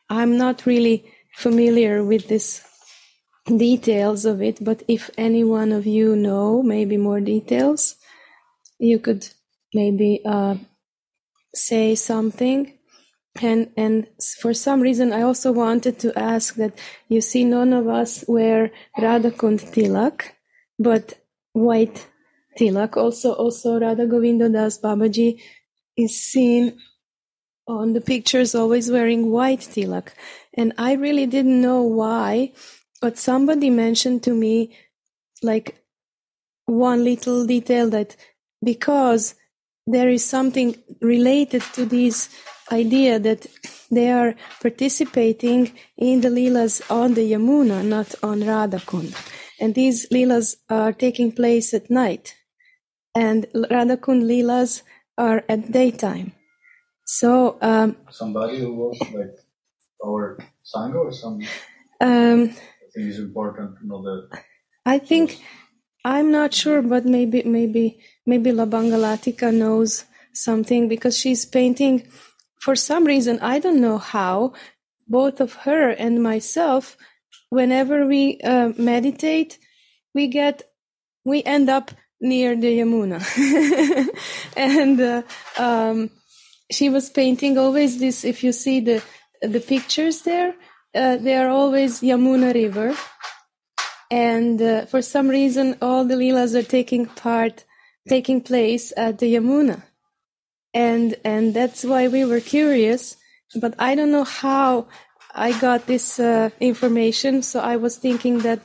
[0.09, 2.63] I'm not really familiar with this
[3.45, 7.95] details of it, but if any one of you know maybe more details,
[8.79, 9.27] you could
[9.73, 10.55] maybe uh,
[11.53, 12.76] say something.
[13.43, 14.07] And and
[14.39, 16.77] for some reason, I also wanted to ask that
[17.09, 20.31] you see, none of us wear Radhakund tilak,
[20.79, 21.13] but
[21.53, 22.07] white
[22.57, 22.97] tilak.
[22.97, 25.41] Also, also Radha Govinda Das Babaji
[25.95, 26.77] is seen
[27.67, 30.09] on the pictures always wearing white tilak,
[30.53, 32.53] and I really didn't know why,
[33.01, 34.75] but somebody mentioned to me
[35.43, 35.83] like
[36.65, 38.15] one little detail that
[38.63, 39.35] because
[39.85, 42.29] there is something related to this
[42.71, 43.47] idea that
[43.91, 49.15] they are participating in the Leelas on the Yamuna, not on Radhakund.
[49.59, 52.35] And these Leelas are taking place at night.
[53.15, 54.83] And Radhakund Leelas
[55.17, 56.33] are at daytime.
[57.05, 59.35] So um, Somebody who was like
[60.05, 61.39] our sangha or some.
[62.01, 64.43] um, I think it's important to know that.
[64.85, 65.41] I think
[66.05, 72.07] I'm not sure, but maybe maybe maybe Lavangalatika knows something because she's painting.
[72.59, 74.53] For some reason, I don't know how.
[75.07, 76.97] Both of her and myself,
[77.49, 79.57] whenever we uh, meditate,
[80.13, 80.63] we get
[81.23, 83.23] we end up near the Yamuna,
[84.57, 85.21] and uh,
[85.57, 86.09] um,
[86.69, 88.25] she was painting always this.
[88.25, 89.01] If you see the
[89.41, 90.55] the pictures there,
[90.93, 92.93] uh, they are always Yamuna River
[94.09, 97.65] and uh, for some reason all the leelas are taking part
[98.07, 99.83] taking place at the yamuna
[100.85, 103.03] and and that's why we were curious
[103.63, 104.87] but i don't know how
[105.33, 108.59] i got this uh, information so i was thinking that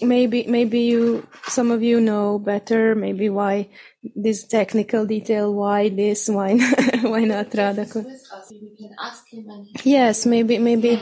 [0.00, 1.26] maybe maybe you
[1.56, 3.54] some of you know better maybe why
[4.14, 6.50] this technical detail why this why
[7.12, 10.92] why not radha We can ask him and he yes maybe maybe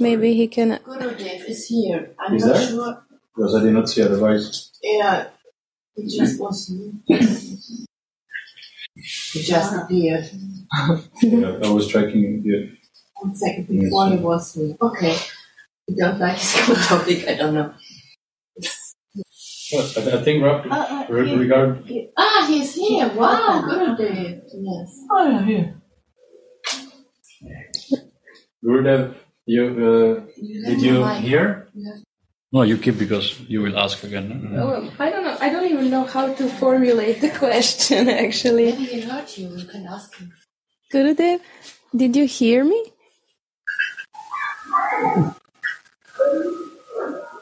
[0.00, 2.00] maybe he can Gurudev is here.
[2.20, 2.68] I'm Is not there?
[2.68, 2.92] sure.
[3.36, 4.72] Because I did not see otherwise.
[4.82, 5.28] Yeah,
[5.94, 6.58] he just was
[9.32, 9.42] here.
[9.42, 10.30] He just appeared.
[11.22, 12.70] yeah, I was tracking the.
[13.20, 14.76] One second before it was here.
[14.80, 15.16] Okay.
[15.88, 17.26] You don't like this topic?
[17.28, 17.74] I don't know.
[19.72, 19.98] What?
[19.98, 21.38] I, I think roughly Uh, uh, re- here.
[21.38, 21.90] regard.
[22.16, 23.08] Ah, he's here.
[23.14, 24.42] Wow, Gurudev.
[24.54, 25.04] Yes.
[25.10, 25.74] Oh, yeah, here.
[28.64, 29.14] Gurudev,
[29.46, 30.20] you uh,
[30.68, 31.68] did you hear?
[31.74, 32.02] You have-
[32.50, 34.54] No, you keep because you will ask again.
[34.58, 35.36] Oh, I don't know.
[35.40, 38.08] I don't even know how to formulate the question.
[38.08, 39.48] Actually, Maybe he heard you.
[39.54, 40.32] You can ask him.
[40.92, 41.40] Gurudev,
[41.94, 42.82] did you hear me?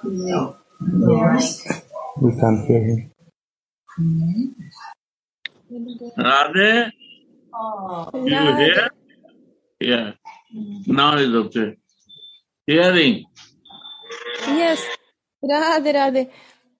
[0.02, 0.56] No.
[2.20, 3.10] We can't hear him.
[4.00, 4.44] Mm-hmm.
[6.20, 6.90] Radhe,
[7.58, 8.10] Oh.
[8.14, 8.90] you hear?
[9.80, 10.12] Yeah.
[10.86, 11.76] Now is okay.
[12.66, 13.24] Hearing.
[14.48, 14.84] Yes,
[15.44, 16.30] Radhe, Radhe.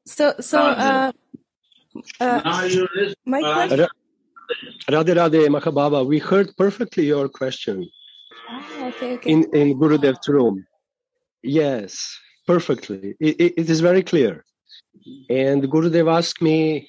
[0.06, 1.12] So, so, uh,
[2.20, 2.86] uh, you
[3.24, 3.88] my question.
[4.88, 7.88] Radhe Radhe Mahababa, we heard perfectly your question
[8.48, 9.32] Ah, okay, okay.
[9.32, 10.64] in, in Gurudev's room.
[11.42, 12.16] Yes,
[12.46, 13.16] perfectly.
[13.18, 14.44] It, it, it is very clear.
[15.28, 16.88] And Gurudev asked me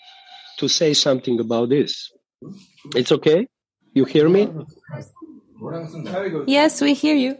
[0.59, 2.11] to say something about this.
[2.95, 3.47] It's okay?
[3.93, 4.49] You hear me?
[6.47, 7.37] Yes, we hear you.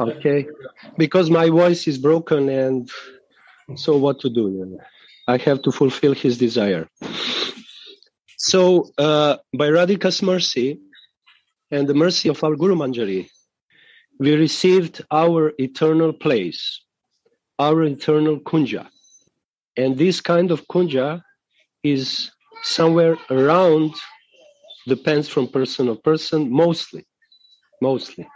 [0.00, 0.46] Okay.
[0.96, 2.90] Because my voice is broken and
[3.76, 4.78] so what to do?
[5.28, 6.88] I have to fulfill his desire.
[8.36, 10.80] So, uh, by Radhika's mercy
[11.70, 13.28] and the mercy of our Guru Manjari,
[14.18, 16.82] we received our eternal place,
[17.58, 18.88] our eternal kunja.
[19.76, 21.22] And this kind of kunja
[21.84, 22.30] is
[22.62, 23.94] somewhere around,
[24.88, 27.06] depends from person to person, mostly,
[27.80, 28.26] mostly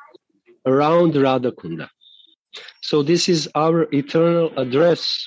[0.66, 1.88] around Radha Kunda.
[2.82, 5.26] So this is our eternal address,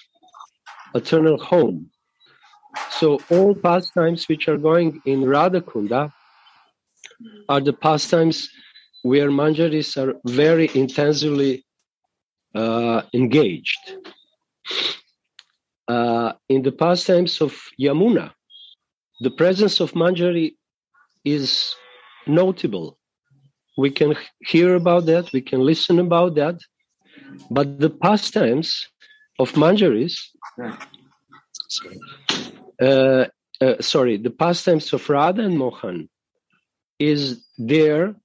[0.94, 1.90] eternal home.
[2.92, 6.12] So all pastimes which are going in Radha Kunda
[7.48, 8.50] are the pastimes
[9.04, 11.66] where manjaris are very intensively
[12.54, 13.96] uh, engaged.
[15.88, 18.32] Uh, in the pastimes of Yamuna,
[19.22, 20.54] the presence of manjari
[21.26, 21.74] is
[22.28, 22.99] notable.
[23.80, 24.18] We can
[24.52, 26.58] hear about that, we can listen about that,
[27.50, 28.70] but the pastimes
[29.40, 30.16] of manjaris,
[32.82, 33.26] uh,
[33.62, 36.10] uh, sorry, the pastimes of Radha and Mohan
[37.00, 38.16] is there,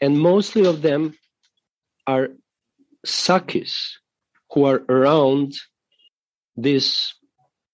[0.00, 1.14] and mostly of them
[2.08, 2.30] are
[3.06, 3.74] sakis
[4.50, 5.54] who are around
[6.56, 7.14] these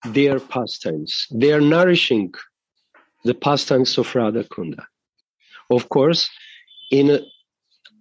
[0.04, 1.26] their pastimes.
[1.30, 2.34] They are nourishing
[3.24, 4.84] the pastimes of Radha Kunda.
[5.70, 6.28] Of course,
[6.90, 7.24] in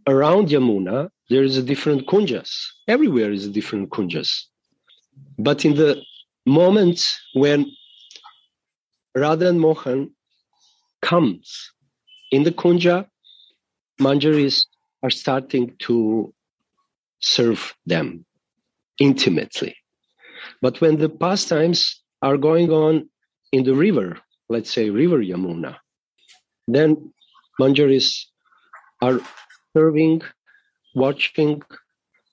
[0.07, 2.49] around Yamuna, there is a different kunjas.
[2.87, 4.43] Everywhere is a different kunjas.
[5.37, 6.01] But in the
[6.45, 7.71] moments when
[9.15, 10.11] Radha and Mohan
[11.01, 11.71] comes
[12.31, 13.07] in the kunja,
[13.99, 14.65] manjaris
[15.03, 16.33] are starting to
[17.19, 18.25] serve them
[18.99, 19.75] intimately.
[20.61, 23.09] But when the pastimes are going on
[23.51, 24.19] in the river,
[24.49, 25.77] let's say River Yamuna,
[26.67, 27.13] then
[27.59, 28.25] manjaris
[29.01, 29.19] are
[29.75, 30.21] serving,
[30.95, 31.61] watching,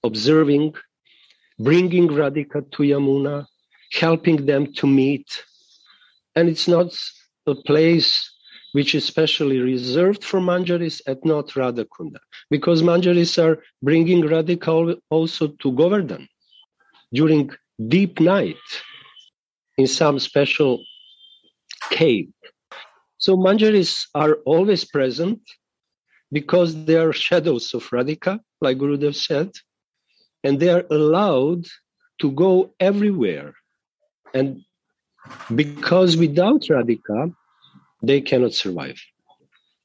[0.02, 0.74] observing,
[1.58, 3.46] bringing Radhika to Yamuna,
[3.92, 5.44] helping them to meet.
[6.34, 6.96] And it's not
[7.46, 8.30] a place
[8.72, 12.18] which is specially reserved for manjaris and not Radhakunda,
[12.50, 16.26] because manjaris are bringing Radhika also to Govardhan
[17.12, 17.50] during
[17.86, 18.56] deep night
[19.78, 20.82] in some special
[21.90, 22.28] cave.
[23.18, 25.40] So manjaris are always present
[26.32, 29.50] because they are shadows of Radhika, like Gurudev said,
[30.42, 31.64] and they are allowed
[32.20, 33.54] to go everywhere.
[34.32, 34.62] And
[35.54, 37.34] because without Radhika,
[38.02, 39.00] they cannot survive.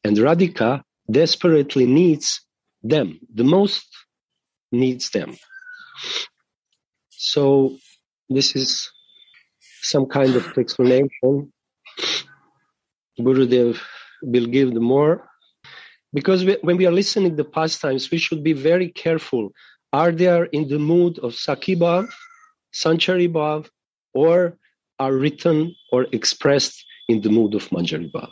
[0.04, 2.42] And Radhika desperately needs
[2.84, 3.88] them, the most
[4.72, 5.38] needs them.
[7.10, 7.78] So
[8.30, 8.90] this is
[9.82, 11.52] some kind of explanation.
[13.20, 13.80] Gurudev
[14.22, 15.29] will give the more.
[16.14, 19.52] Because we, when we are listening the pastimes, we should be very careful.
[19.94, 22.10] Are they in the mood of Sakibhav,
[22.74, 23.70] Sanchari Bhav,
[24.14, 24.58] or
[25.00, 28.32] are written or expressed in the mood of Manjari Bhav?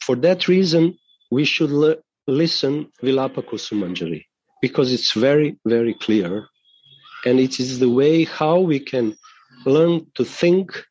[0.00, 0.96] For that reason,
[1.30, 4.24] we should l- listen Vilapa Kusumanjali
[4.62, 6.46] because it's very, very clear.
[7.24, 9.16] And it is the way how we can
[9.64, 10.84] learn to think,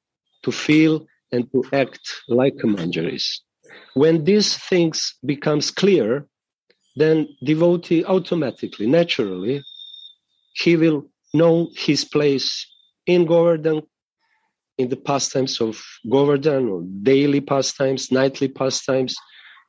[0.44, 3.40] to feel, and to act like a Manjaris.
[3.94, 6.28] When these things becomes clear,
[6.96, 9.64] then devotee automatically, naturally,
[10.54, 12.66] he will know his place
[13.06, 13.82] in Govardhan,
[14.78, 19.16] in the pastimes of Govardhan, or daily pastimes, nightly pastimes,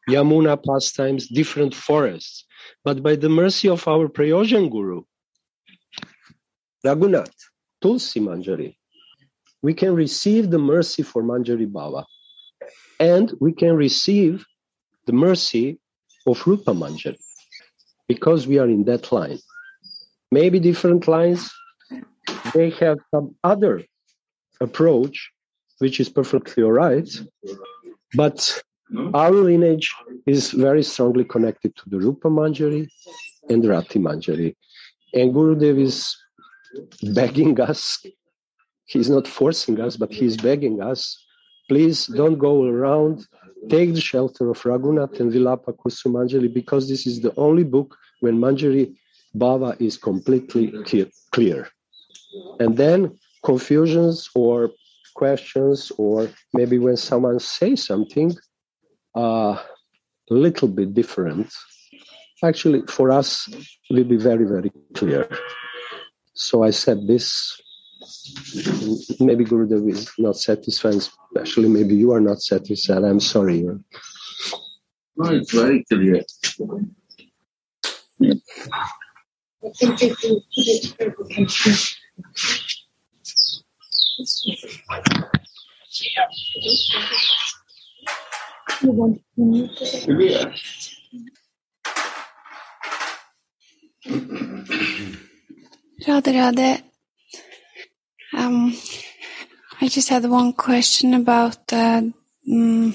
[0.09, 2.45] Yamuna pastimes, different forests.
[2.85, 5.03] But by the mercy of our Prayojan Guru,
[6.85, 7.35] Raghunath,
[7.83, 8.77] Tulsi Manjari,
[9.63, 12.05] we can receive the mercy for Manjari Bhav
[13.01, 14.45] and we can receive
[15.07, 15.79] the mercy
[16.27, 17.19] of Rupa Manjari
[18.09, 19.39] because we are in that line.
[20.33, 21.53] Maybe different lines,
[22.55, 23.85] they have some other
[24.61, 25.31] approach,
[25.79, 27.09] which is perfectly all right,
[28.15, 28.63] but
[29.15, 29.95] our lineage
[30.27, 32.89] is very strongly connected to the Rupa Manjari
[33.49, 34.55] and Rati Manjari.
[35.13, 36.17] And Gurudev is
[37.15, 38.05] begging us,
[38.87, 41.26] he's not forcing us, but he's begging us,
[41.69, 43.27] please don't go around,
[43.69, 48.39] take the shelter of Raghunath and Vilapa Kusumanjali because this is the only book when
[48.39, 48.95] Manjari
[49.37, 50.73] Bhav is completely
[51.33, 51.69] clear.
[52.61, 54.71] And then confusions or
[55.15, 58.35] questions, or maybe when someone says something,
[59.15, 59.59] a
[60.31, 61.53] little bit different,
[62.45, 63.49] actually for us
[63.91, 65.29] will be very, very clear.
[66.35, 67.61] So I said this.
[69.21, 73.05] Maybe Gurudev is not satisfied, especially maybe you are not satisfied.
[73.05, 73.63] I'm sorry.
[73.63, 73.81] No,
[75.31, 76.23] it's very clear.
[79.67, 81.47] I think if you put it we can
[88.83, 90.57] You want to mute it?
[96.07, 96.83] Radhe Radhe.
[98.37, 98.77] Um,
[99.81, 102.03] I just had one question about uh,
[102.53, 102.95] um,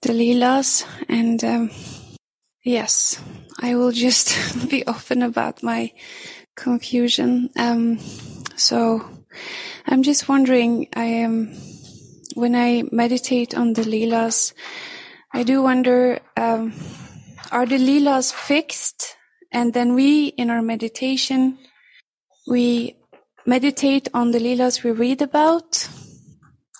[0.00, 1.70] the Leelas, and um,
[2.64, 3.20] yes,
[3.60, 5.92] I will just be open about my
[6.56, 7.50] confusion.
[7.56, 7.98] Um,
[8.56, 9.06] so
[9.86, 11.54] I'm just wondering, I am
[12.34, 14.54] when I meditate on the Leelas,
[15.34, 16.72] I do wonder, um,
[17.52, 19.16] are the Leelas fixed?
[19.52, 21.58] And then we, in our meditation,
[22.48, 22.96] we
[23.46, 25.88] meditate on the Leelas we read about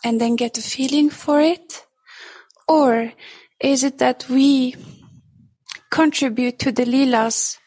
[0.05, 1.85] and then get a feeling for it?
[2.69, 3.13] Or
[3.61, 4.77] is it that we
[5.91, 7.59] contribute to the Leelas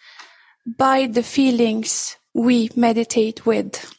[0.78, 3.94] by the feelings we meditate with?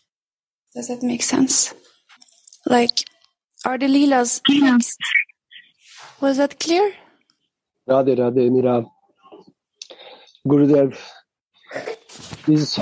[0.75, 1.75] Does that make sense?
[2.67, 3.05] Like,
[3.65, 4.99] are the Leelas fixed?
[6.21, 6.93] Was that clear?
[7.89, 8.85] Radhe Radhe Mira.
[10.47, 10.99] Gurudev
[12.47, 12.79] is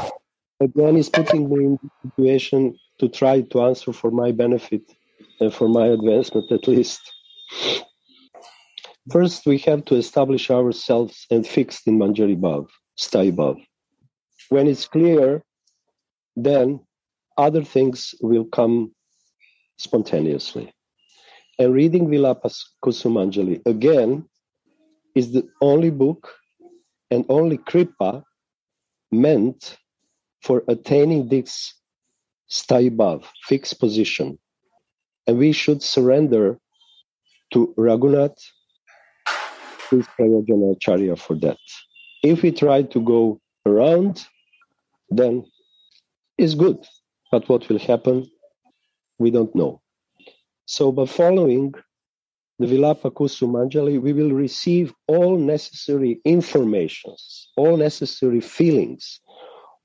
[0.61, 4.83] again is putting me in situation to try to answer for my benefit
[5.41, 7.01] and for my advancement at least.
[9.13, 13.57] First, we have to establish ourselves and fixed in Manjari Bhav, Sthai Bhav.
[14.49, 15.45] When it's clear,
[16.35, 16.81] then
[17.37, 18.93] other things will come
[19.79, 20.73] spontaneously.
[21.59, 24.29] And reading Vilapas Kusumanjali again
[25.15, 26.29] is the only book
[27.11, 28.25] and only Kripa
[29.13, 29.77] meant
[30.43, 31.75] for attaining this
[32.51, 34.39] staibhav, fixed position.
[35.27, 36.59] And we should surrender
[37.53, 38.39] to Raghunath,
[39.91, 41.59] his Prayojanacharya for that.
[42.23, 44.25] If we try to go around,
[45.11, 45.45] then
[46.39, 46.79] it's good.
[47.31, 48.27] But what will happen,
[49.19, 49.81] we don't know.
[50.67, 51.75] So by following
[52.59, 59.21] the Vilapa Kusumanjali, we will receive all necessary informations, all necessary feelings,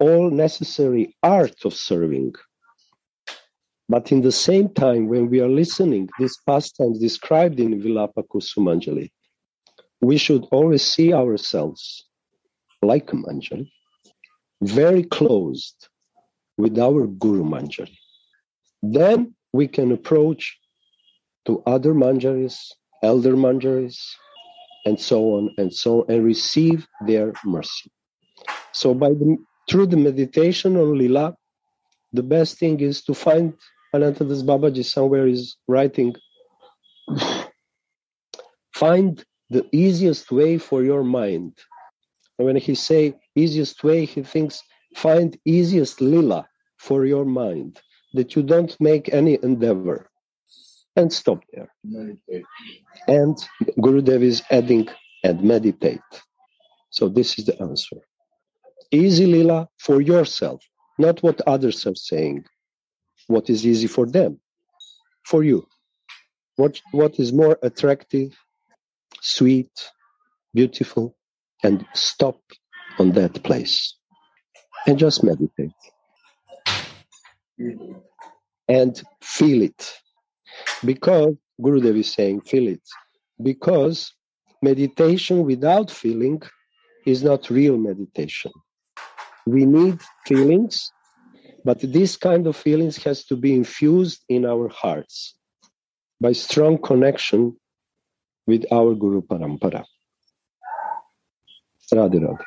[0.02, 2.34] all necessary art of serving.
[3.88, 9.12] But in the same time, when we are listening, these pastimes described in Vilapa Kusumanjali,
[10.02, 12.04] we should always see ourselves
[12.82, 13.70] like a Manjari,
[14.64, 15.88] very closed
[16.58, 17.96] with our Guru Manjari.
[18.82, 20.58] Then we can approach
[21.46, 22.58] to other Manjaris,
[23.04, 24.00] elder Manjaris,
[24.86, 27.92] and so on and so on, and receive their mercy.
[28.72, 29.38] So by the
[29.70, 31.36] through the meditation on Lila,
[32.14, 33.54] the best thing is to find
[33.96, 36.16] Anantadas Babaji somewhere is writing.
[38.74, 41.54] Find the easiest way for your mind.
[42.38, 44.64] And when he say easiest way, he thinks
[44.96, 46.48] find easiest lila
[46.78, 47.80] for your mind,
[48.14, 50.10] that you don't make any endeavor.
[50.96, 51.72] And stop there.
[51.84, 52.46] Meditate.
[53.08, 53.38] And
[53.78, 54.90] Gurudev is adding
[55.24, 56.02] and meditate.
[56.90, 57.98] So this is the answer.
[58.92, 60.62] Easy lila for yourself,
[60.98, 62.46] not what others are saying.
[63.28, 64.40] What is easy for them,
[65.24, 65.66] for you.
[66.58, 68.38] What what is more attractive,
[69.22, 69.72] sweet,
[70.54, 71.16] beautiful,
[71.64, 72.42] and stop
[73.00, 73.96] on that place.
[74.86, 75.72] And just meditate.
[78.68, 79.94] And feel it.
[80.84, 82.82] Because Gurudev is saying feel it.
[83.42, 84.14] Because
[84.62, 86.42] meditation without feeling
[87.06, 88.52] is not real meditation
[89.46, 90.92] we need feelings
[91.64, 95.36] but this kind of feelings has to be infused in our hearts
[96.20, 97.56] by strong connection
[98.48, 99.86] with our guru parampara
[101.94, 102.46] radhe radhe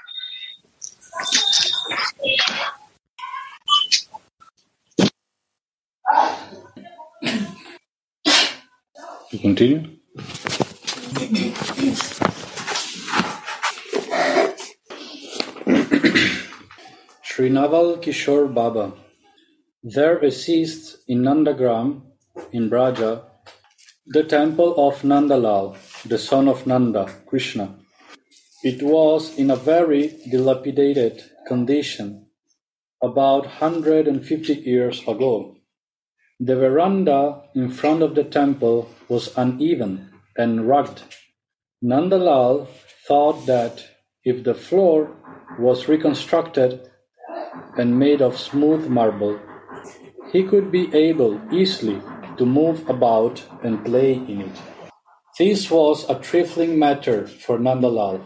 [9.45, 9.83] continue?
[17.45, 18.95] Sri Naval Kishore Baba.
[19.83, 22.01] There exists in Nandagram,
[22.53, 23.25] in Braja,
[24.07, 25.77] the temple of Nandalal,
[26.07, 27.75] the son of Nanda, Krishna.
[28.63, 32.29] It was in a very dilapidated condition
[33.03, 35.55] about 150 years ago.
[36.41, 41.03] The veranda in front of the temple was uneven and rugged.
[41.85, 42.69] Nandalal
[43.07, 43.85] thought that
[44.25, 45.15] if the floor
[45.59, 46.91] was reconstructed
[47.77, 49.39] and made of smooth marble,
[50.33, 52.01] he could be able easily
[52.39, 54.57] to move about and play in it.
[55.39, 58.25] This was a trifling matter for Nandalal,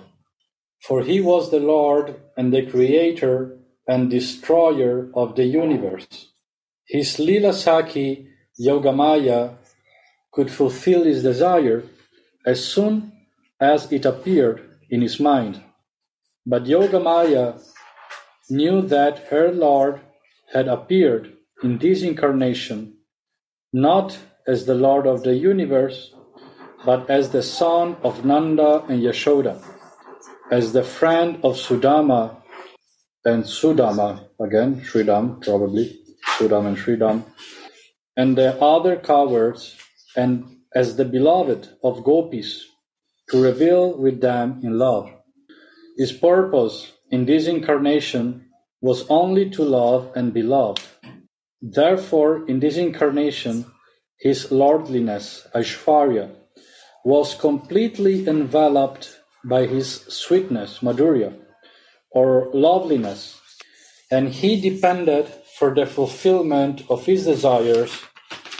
[0.83, 6.29] for he was the Lord and the Creator and Destroyer of the universe.
[6.87, 8.29] His Lila Saki
[8.61, 9.57] Yogamaya
[10.33, 11.83] could fulfill his desire
[12.47, 13.13] as soon
[13.61, 15.63] as it appeared in his mind.
[16.47, 17.61] But Yogamaya
[18.51, 20.01] knew that her Lord
[20.53, 21.33] had appeared
[21.63, 22.95] in this incarnation
[23.73, 26.15] not as the Lord of the universe,
[26.85, 29.63] but as the son of Nanda and Yashoda,
[30.51, 32.37] as the friend of Sudama
[33.25, 36.01] and Sudama, again, Sridam probably,
[36.39, 37.25] Sudam and Sridam,
[38.17, 39.77] and the other cowards,
[40.17, 42.65] and as the beloved of gopis,
[43.29, 45.11] to reveal with them in love.
[45.99, 48.47] His purpose in this incarnation
[48.81, 50.87] was only to love and be loved.
[51.61, 53.67] Therefore, in this incarnation,
[54.19, 56.31] his lordliness, Aishwarya,
[57.05, 61.35] was completely enveloped by his sweetness, Madhurya,
[62.11, 63.41] or loveliness,
[64.11, 65.27] and he depended
[65.59, 68.03] for the fulfillment of his desires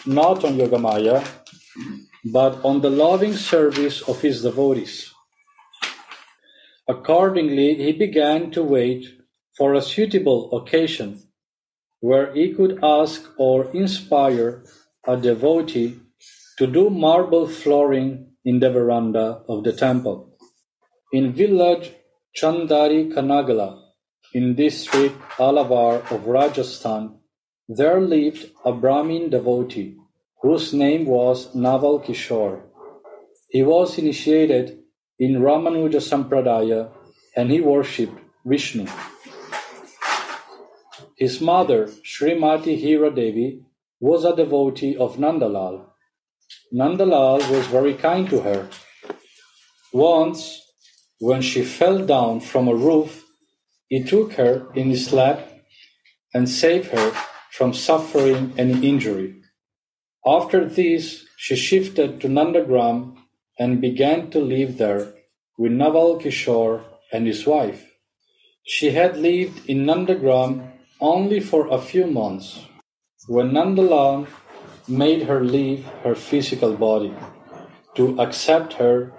[0.07, 1.27] not on Yogamaya,
[2.25, 5.08] but on the loving service of his devotees.
[6.89, 9.07] Accordingly, he began to wait
[9.57, 11.23] for a suitable occasion
[12.01, 14.65] where he could ask or inspire
[15.07, 16.01] a devotee
[16.57, 20.35] to do marble flooring in the veranda of the temple.
[21.13, 21.93] In village
[22.37, 23.83] Chandari Kanagala,
[24.33, 27.19] in district Alwar of Rajasthan,
[27.69, 29.97] there lived a Brahmin devotee
[30.41, 32.63] whose name was Naval Kishore.
[33.51, 34.78] He was initiated
[35.19, 36.91] in Ramanuja Sampradaya
[37.37, 38.87] and he worshipped Vishnu.
[41.17, 43.63] His mother, Srimati Hira Devi,
[44.01, 45.87] was a devotee of Nandalal.
[46.73, 48.69] Nandalal was very kind to her.
[49.93, 50.63] Once,
[51.19, 53.25] when she fell down from a roof,
[53.89, 55.41] he took her in his lap
[56.33, 57.13] and saved her
[57.51, 59.35] from suffering any injury.
[60.25, 63.18] After this, she shifted to Nandagram
[63.59, 65.15] and began to live there
[65.57, 66.83] with Naval Kishore
[67.13, 67.85] and his wife.
[68.65, 72.61] She had lived in Nandagram only for a few months
[73.27, 74.27] when Nandalal
[74.87, 77.13] made her leave her physical body
[77.95, 79.13] to accept her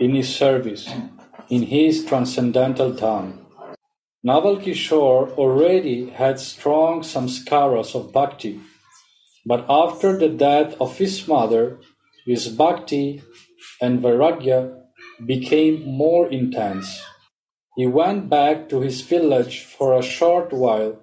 [0.00, 0.88] in his service,
[1.48, 3.44] in his transcendental tongue.
[4.24, 8.60] Naval Kishore already had strong samskaras of bhakti,
[9.44, 11.78] but after the death of his mother,
[12.24, 13.22] his bhakti
[13.82, 14.78] and vairagya
[15.26, 17.02] became more intense.
[17.76, 21.00] He went back to his village for a short while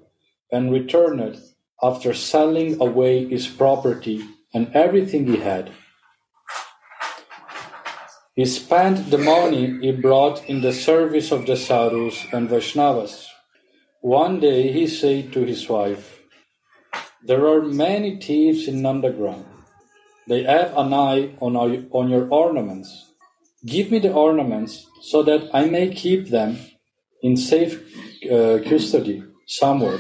[0.52, 1.38] and returned
[1.84, 4.24] after selling away his property
[4.54, 5.72] and everything he had.
[8.34, 13.28] He spent the money he brought in the service of the sadhus and Vaishnavas.
[14.02, 16.22] One day he said to his wife,
[17.22, 19.44] There are many thieves in Nandagram.
[20.30, 23.08] They have an eye on, our, on your ornaments.
[23.66, 26.60] Give me the ornaments so that I may keep them
[27.24, 27.82] in safe
[28.32, 30.00] uh, custody somewhere.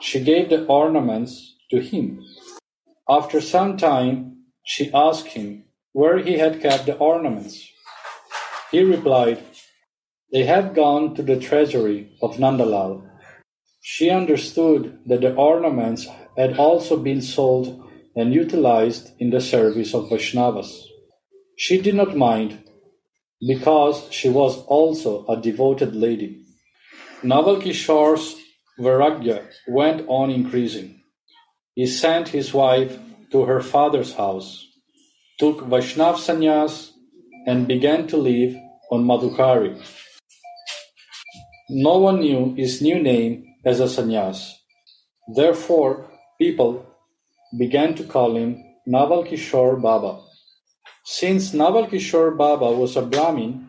[0.00, 2.24] She gave the ornaments to him.
[3.08, 7.64] After some time, she asked him where he had kept the ornaments.
[8.72, 9.40] He replied,
[10.32, 13.08] They have gone to the treasury of Nandalal.
[13.80, 17.87] She understood that the ornaments had also been sold
[18.18, 20.82] and utilized in the service of Vaishnavas.
[21.56, 22.58] She did not mind
[23.46, 26.44] because she was also a devoted lady.
[27.22, 27.60] Naval
[28.80, 31.00] vairagya went on increasing.
[31.74, 32.98] He sent his wife
[33.30, 34.66] to her father's house,
[35.38, 36.90] took Vaishnav sannyas,
[37.46, 38.56] and began to live
[38.90, 39.80] on Madhukari.
[41.70, 44.52] No one knew his new name as a sannyas.
[45.36, 46.10] Therefore,
[46.40, 46.84] people
[47.56, 50.20] began to call him Naval Kishore Baba.
[51.04, 53.68] Since Naval Kishore Baba was a Brahmin,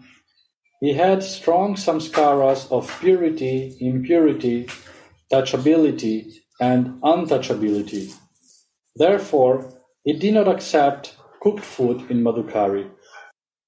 [0.81, 4.67] he had strong samskaras of purity, impurity,
[5.31, 8.13] touchability, and untouchability.
[8.95, 9.73] Therefore,
[10.03, 12.89] he did not accept cooked food in Madhukari.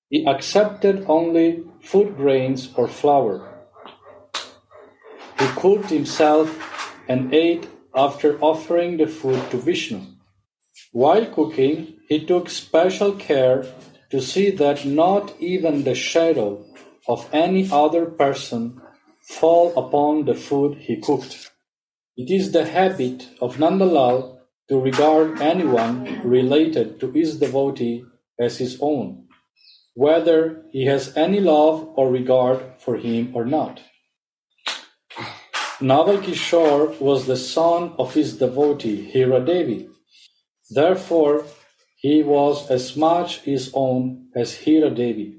[0.10, 3.48] He accepted only food grains or flour.
[5.40, 6.50] He cooked himself
[7.08, 10.02] and ate after offering the food to Vishnu.
[10.92, 13.66] While cooking, he took special care
[14.10, 16.66] to see that not even the shadow
[17.08, 18.82] of any other person
[19.22, 21.52] fall upon the food he cooked.
[22.18, 24.40] It is the habit of Nandalal
[24.70, 28.04] to regard anyone related to his devotee
[28.40, 29.28] as his own,
[29.96, 33.82] whether he has any love or regard for him or not.
[35.84, 39.90] Naval Kishore was the son of his devotee Hira Devi.
[40.70, 41.46] Therefore,
[41.98, 45.38] he was as much his own as Hira Devi.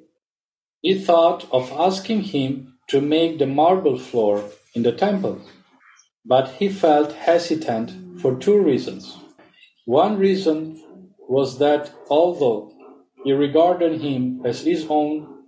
[0.81, 4.43] He thought of asking him to make the marble floor
[4.75, 5.41] in the temple,
[6.27, 9.17] but he felt hesitant for two reasons.
[9.85, 10.83] One reason
[11.29, 12.73] was that although
[13.25, 15.45] he regarded him as his own,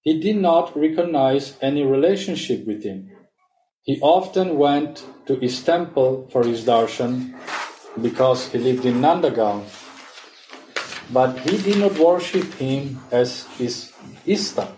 [0.00, 3.11] he did not recognize any relationship with him.
[3.84, 7.34] He often went to his temple for his darshan
[8.00, 9.64] because he lived in Nandagaon,
[11.12, 13.92] but he did not worship him as his
[14.24, 14.68] Ista.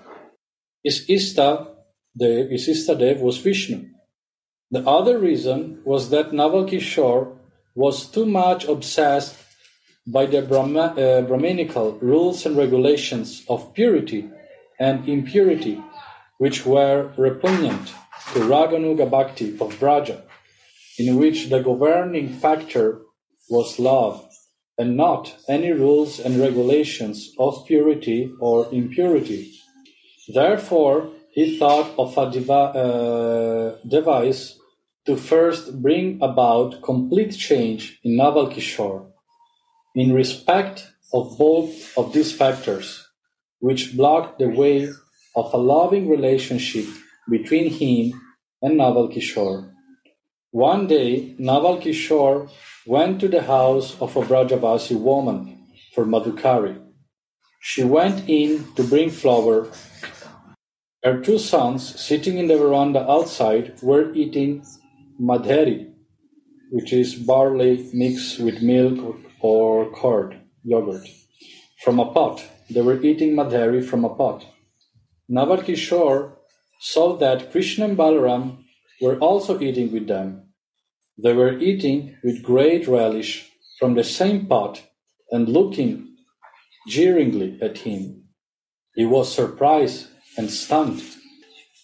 [0.83, 1.67] His Ista,
[2.17, 3.91] the, his Ista Dev was Vishnu.
[4.71, 7.37] The other reason was that Naval Kishore
[7.75, 9.37] was too much obsessed
[10.07, 14.31] by the Brahma, uh, Brahminical rules and regulations of purity
[14.81, 15.83] and impurity,
[16.39, 17.93] which were repugnant
[18.33, 20.22] to Raganuga Bhakti of Braja,
[20.99, 23.03] in which the governing factor
[23.51, 24.27] was love
[24.79, 29.53] and not any rules and regulations of purity or impurity.
[30.29, 34.59] Therefore, he thought of a devi- uh, device
[35.07, 38.51] to first bring about complete change in Naval
[39.95, 43.07] in respect of both of these factors,
[43.61, 44.89] which blocked the way
[45.37, 46.87] of a loving relationship
[47.29, 48.20] between him
[48.62, 49.70] and Naval Kishore.
[50.51, 52.51] One day, Naval Kishore
[52.87, 56.81] went to the house of a Brajavasi woman for Madhukari.
[57.61, 59.68] She went in to bring flour.
[61.03, 64.64] Her two sons, sitting in the veranda outside, were eating
[65.20, 65.93] madheri,
[66.70, 71.09] which is barley mixed with milk or curd, yogurt,
[71.83, 72.45] from a pot.
[72.70, 74.47] They were eating madheri from a pot.
[75.29, 76.34] Naval Kishore
[76.85, 78.59] saw that Krishna and Balaram
[79.01, 80.53] were also eating with them.
[81.16, 84.82] They were eating with great relish from the same pot
[85.30, 86.14] and looking
[86.87, 88.24] jeeringly at him.
[88.95, 91.03] He was surprised and stunned.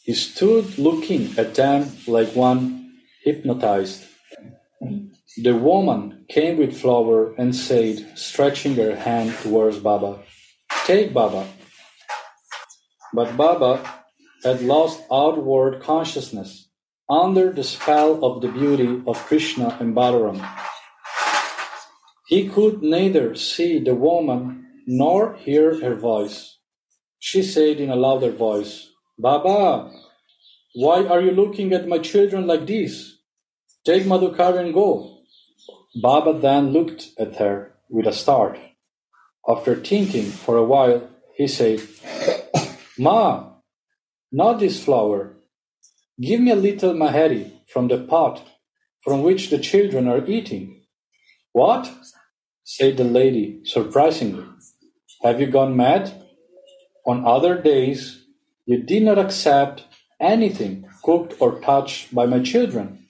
[0.04, 2.92] He stood looking at them like one
[3.24, 4.04] hypnotized.
[5.38, 10.18] The woman came with flour and said, stretching her hand towards Baba,
[10.84, 11.46] Take, Baba.
[13.14, 13.99] But Baba
[14.44, 16.68] had lost outward consciousness
[17.08, 20.40] under the spell of the beauty of Krishna and Balaram.
[22.28, 26.58] He could neither see the woman nor hear her voice.
[27.18, 28.88] She said in a louder voice,
[29.18, 29.90] Baba,
[30.74, 33.18] why are you looking at my children like this?
[33.84, 35.22] Take Madhukar and go.
[36.00, 38.58] Baba then looked at her with a start.
[39.48, 41.80] After thinking for a while, he said,
[42.96, 43.50] Ma,
[44.32, 45.36] not this flour.
[46.20, 48.46] Give me a little mahari from the pot
[49.02, 50.82] from which the children are eating.
[51.52, 51.90] What?
[52.64, 54.44] said the lady, surprisingly.
[55.22, 56.12] Have you gone mad?
[57.06, 58.24] On other days,
[58.66, 59.84] you did not accept
[60.20, 63.06] anything cooked or touched by my children,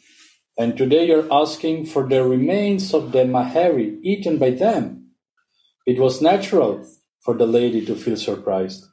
[0.57, 5.11] and today you're asking for the remains of the mahari eaten by them.
[5.87, 6.87] It was natural
[7.21, 8.87] for the lady to feel surprised.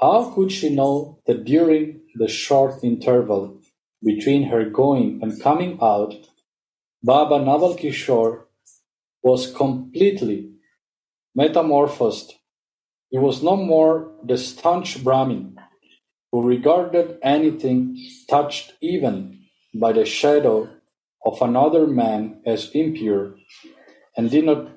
[0.00, 3.60] How could she know that during the short interval
[4.02, 6.14] between her going and coming out,
[7.02, 8.44] Baba Naval Kishore
[9.22, 10.50] was completely
[11.34, 12.34] metamorphosed.
[13.08, 15.56] He was no more the staunch Brahmin
[16.30, 17.96] who regarded anything
[18.28, 20.68] touched even by the shadow
[21.24, 23.36] of another man as impure
[24.16, 24.68] and did not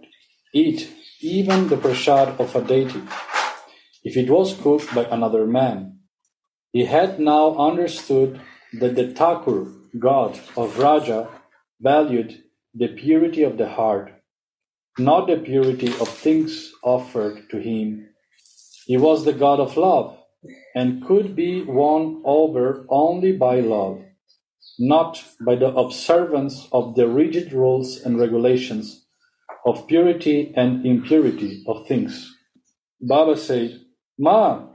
[0.53, 0.89] eat
[1.21, 3.01] even the prasad of a deity
[4.03, 5.99] if it was cooked by another man.
[6.71, 8.39] He had now understood
[8.79, 11.27] that the Thakur, god of Braja,
[11.81, 12.43] valued
[12.73, 14.11] the purity of the heart,
[14.97, 18.09] not the purity of things offered to him.
[18.85, 20.17] He was the god of love
[20.75, 24.01] and could be won over only by love,
[24.77, 29.05] not by the observance of the rigid rules and regulations
[29.65, 32.35] of purity and impurity of things.
[33.01, 33.81] Baba said,
[34.21, 34.67] Ma,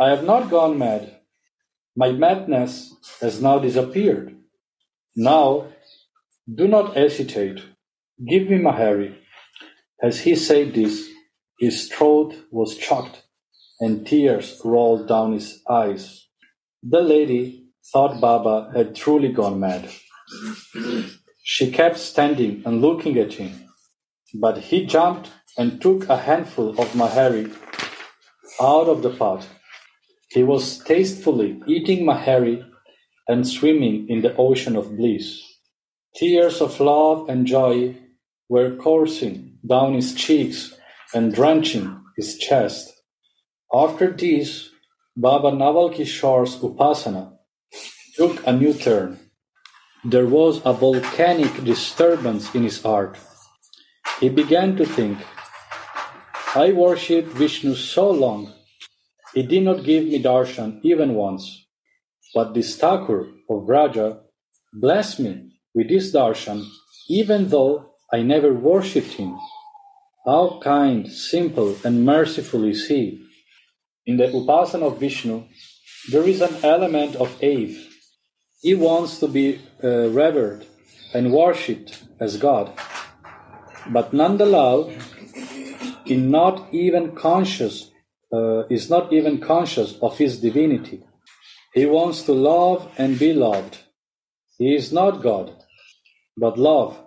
[0.00, 1.20] I have not gone mad.
[1.94, 4.36] My madness has now disappeared.
[5.14, 5.66] Now,
[6.52, 7.60] do not hesitate.
[8.26, 9.16] Give me Mahari.
[10.02, 11.10] As he said this,
[11.58, 13.24] his throat was choked
[13.80, 16.26] and tears rolled down his eyes.
[16.82, 19.90] The lady thought Baba had truly gone mad.
[21.42, 23.68] She kept standing and looking at him,
[24.32, 27.54] but he jumped and took a handful of Mahari
[28.60, 29.46] out of the pot.
[30.28, 32.64] He was tastefully eating Mahari
[33.28, 35.40] and swimming in the ocean of bliss.
[36.16, 37.96] Tears of love and joy
[38.48, 40.74] were coursing down his cheeks
[41.14, 42.92] and drenching his chest.
[43.72, 44.70] After this,
[45.16, 47.32] Baba Naval Kishore's Upasana
[48.16, 49.18] took a new turn.
[50.04, 53.18] There was a volcanic disturbance in his heart.
[54.20, 55.18] He began to think,
[56.56, 58.52] I worshipped Vishnu so long,
[59.34, 61.66] he did not give me darshan even once.
[62.32, 64.20] But this Thakur of Vraja
[64.72, 66.64] blessed me with this darshan
[67.08, 69.36] even though I never worshipped him.
[70.24, 73.20] How kind, simple, and merciful is he!
[74.06, 75.42] In the Upasana of Vishnu,
[76.12, 77.74] there is an element of awe.
[78.62, 80.66] He wants to be uh, revered
[81.12, 82.72] and worshipped as God.
[83.88, 84.94] But Nandalal
[86.06, 87.90] is not even conscious
[88.32, 91.02] uh, is not even conscious of his divinity.
[91.72, 93.78] He wants to love and be loved.
[94.58, 95.52] He is not God,
[96.36, 97.00] but love.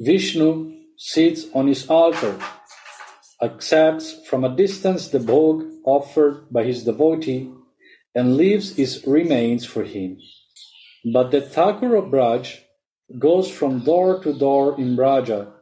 [0.00, 2.38] Vishnu sits on his altar,
[3.40, 7.50] accepts from a distance the bhog offered by his devotee,
[8.14, 10.18] and leaves his remains for him.
[11.12, 12.58] But the Thakur of Braj
[13.18, 15.52] goes from door to door in Braja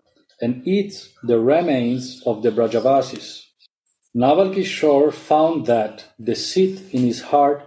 [0.40, 3.42] and eats the remains of the Brajavasis.
[4.14, 7.62] Naval Kishore found that the seat in his heart,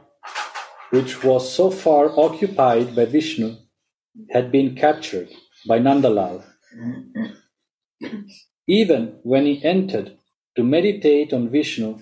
[0.89, 3.55] which was so far occupied by Vishnu,
[4.31, 5.29] had been captured
[5.67, 6.43] by Nandalal.
[8.67, 10.17] Even when he entered
[10.55, 11.99] to meditate on Vishnu,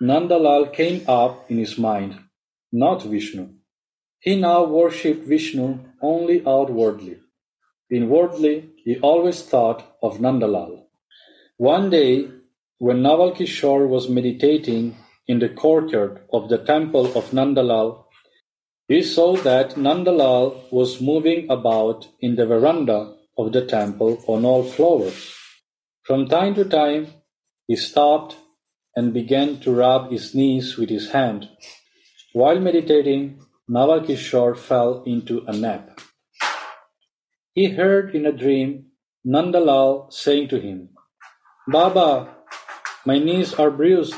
[0.00, 2.18] Nandalal came up in his mind,
[2.72, 3.48] not Vishnu.
[4.20, 7.18] He now worshipped Vishnu only outwardly.
[7.92, 10.86] Inwardly, he always thought of Nandalal.
[11.58, 12.28] One day,
[12.78, 14.96] when Naval Kishore was meditating
[15.28, 18.04] in the courtyard of the temple of Nandalal,
[18.88, 24.64] he saw that Nandalal was moving about in the veranda of the temple on all
[24.64, 25.34] floors.
[26.02, 27.08] From time to time,
[27.66, 28.36] he stopped
[28.96, 31.48] and began to rub his knees with his hand.
[32.32, 36.00] While meditating, Naval Kishore fell into a nap.
[37.54, 38.86] He heard in a dream
[39.26, 40.88] Nandalal saying to him,
[41.68, 42.34] Baba,
[43.04, 44.16] my knees are bruised.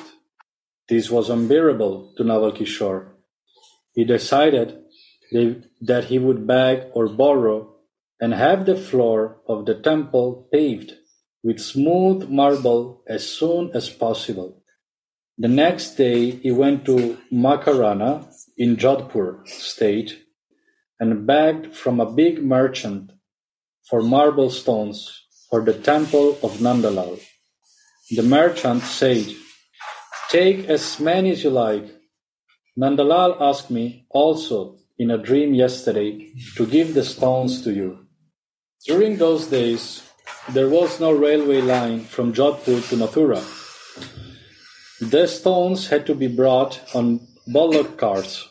[0.89, 3.09] This was unbearable to Naval Kishore.
[3.93, 4.79] He decided
[5.33, 7.75] that he would beg or borrow
[8.21, 10.93] and have the floor of the temple paved
[11.43, 14.63] with smooth marble as soon as possible.
[15.39, 20.23] The next day he went to Makrana in Jodhpur state
[21.01, 23.11] and begged from a big merchant
[23.89, 27.21] for marble stones for the temple of Nandalal.
[28.11, 29.27] The merchant said,
[30.31, 31.87] Take as many as you like.
[32.79, 38.07] Nandalal asked me also in a dream yesterday to give the stones to you.
[38.87, 40.03] During those days,
[40.51, 43.43] there was no railway line from Jodhpur to Mathura.
[45.01, 48.49] The stones had to be brought on bullock carts.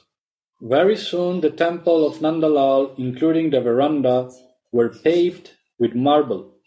[0.62, 4.32] Very soon the temple of Nandalal, including the veranda,
[4.74, 6.58] were paved with marble.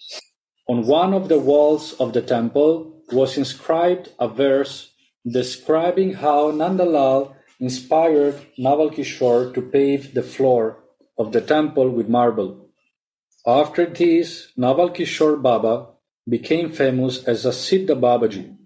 [0.69, 4.93] On one of the walls of the temple was inscribed a verse
[5.31, 10.85] describing how Nandalal inspired Naval Kishore to pave the floor
[11.19, 12.69] of the temple with marble.
[13.47, 15.89] After this, Naval Kishore Baba
[16.29, 18.57] became famous as a Siddha Babaji,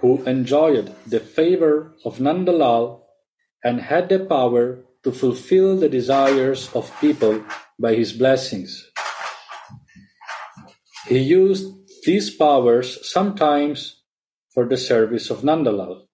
[0.00, 3.02] who enjoyed the favor of Nandalal
[3.64, 7.42] and had the power to fulfill the desires of people
[7.78, 8.90] by his blessings.
[11.06, 11.66] He used
[12.04, 14.02] these powers sometimes
[14.52, 16.06] for the service of Nandalal.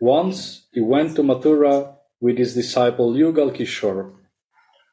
[0.00, 4.12] Once he went to Mathura with his disciple Yugal Kishore.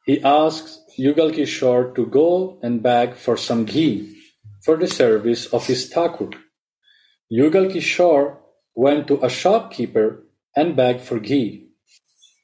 [0.05, 4.15] He asked Yugal Kishore to go and beg for some ghee
[4.63, 6.30] for the service of his Thakur.
[7.32, 8.38] Yugal Kishore
[8.74, 10.24] went to a shopkeeper
[10.55, 11.66] and begged for ghee.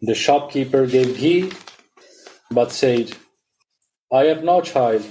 [0.06, 1.49] The shopkeeper gave ghee
[2.51, 3.16] but said,
[4.12, 5.06] I have no child.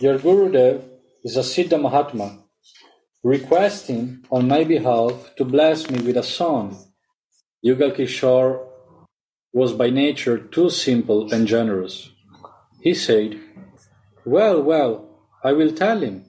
[0.00, 0.82] Your Gurudev
[1.24, 2.38] is a Siddha Mahatma
[3.22, 6.74] requesting on my behalf to bless me with a son.
[7.62, 8.66] Yugal Kishore
[9.52, 12.08] was by nature too simple and generous.
[12.80, 13.38] He said,
[14.24, 14.92] Well, well,
[15.44, 16.24] I will tell him.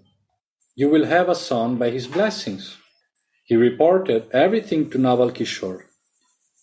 [0.75, 2.75] You will have a son by his blessings.
[3.45, 5.88] He reported everything to Naval Kishore.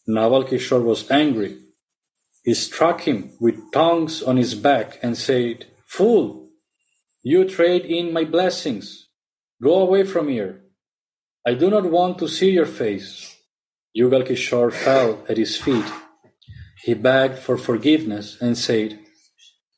[0.07, 1.59] Naval Kishore was angry.
[2.45, 6.51] He struck him with tongs on his back and said, Fool,
[7.23, 9.09] you trade in my blessings.
[9.61, 10.63] Go away from here.
[11.45, 13.37] I do not want to see your face.
[13.97, 15.87] Yugal Kishore fell at his feet.
[16.83, 19.01] He begged for forgiveness and said,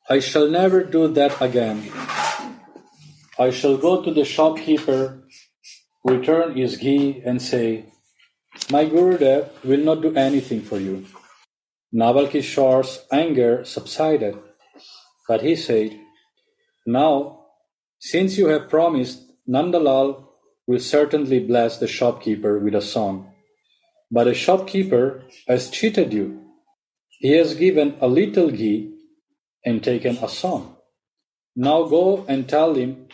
[0.09, 1.91] I shall never do that again.
[3.39, 5.23] I shall go to the shopkeeper,
[6.03, 7.85] return his ghee, and say,
[8.71, 11.05] My Gurudev will not do anything for you.
[11.91, 14.37] Naval Kishore's anger subsided,
[15.27, 15.99] but he said,
[16.85, 17.45] Now,
[17.99, 20.25] since you have promised Nandalal
[20.67, 23.31] will certainly bless the shopkeeper with a song.
[24.11, 26.41] But the shopkeeper has cheated you.
[27.19, 28.93] He has given a little ghee
[29.65, 30.77] and taken a song.
[31.55, 33.07] Now go and tell him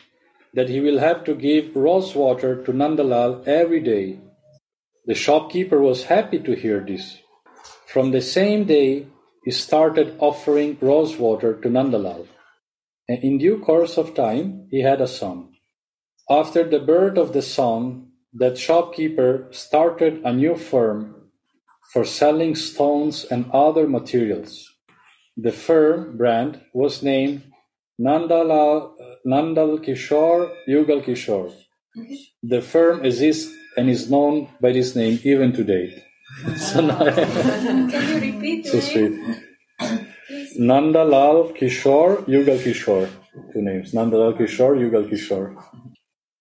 [0.53, 4.19] that he will have to give rose water to Nandalal every day.
[5.07, 7.19] The shopkeeper was happy to hear this.
[7.85, 9.07] From the same day,
[9.43, 12.27] he started offering rose water to Nandalal.
[13.07, 15.53] And in due course of time, he had a son.
[16.29, 21.29] After the birth of the son, that shopkeeper started a new firm
[21.93, 24.67] for selling stones and other materials.
[25.37, 27.43] The firm brand was named
[28.01, 28.95] Nandal,
[29.25, 31.53] Nandal Kishore Yugal Kishore.
[32.41, 36.03] The firm exists and is known by this name even today.
[36.57, 39.13] so Can you repeat so sweet.
[40.59, 43.09] Nandalal Kishore Yugal Kishore.
[43.53, 43.93] Two names.
[43.93, 45.51] Nanda Lal Kishore Yugal Kishore.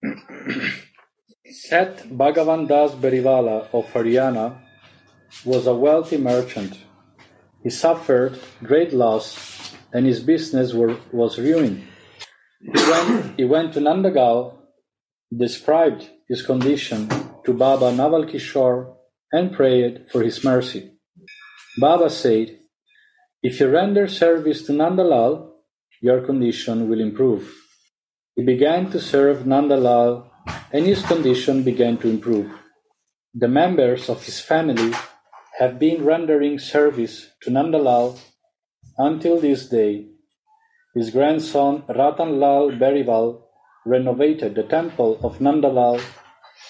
[1.50, 4.58] Seth Bhagavan Das Beriwala of Haryana
[5.44, 6.78] was a wealthy merchant.
[7.62, 11.84] He suffered great loss and his business were, was ruined.
[12.60, 14.56] He went, he went to Nandagaon,
[15.36, 17.08] described his condition
[17.44, 18.94] to Baba Naval Kishore
[19.32, 20.92] and prayed for his mercy.
[21.78, 22.58] Baba said,
[23.42, 25.50] If you render service to Nandalal,
[26.00, 27.52] your condition will improve.
[28.36, 30.30] He began to serve Nandalal
[30.72, 32.50] and his condition began to improve.
[33.34, 34.92] The members of his family
[35.58, 38.18] have been rendering service to Nandalal
[38.98, 40.06] until this day.
[40.94, 43.42] His grandson Ratanlal Beriwal
[43.84, 46.00] renovated the temple of Nandalal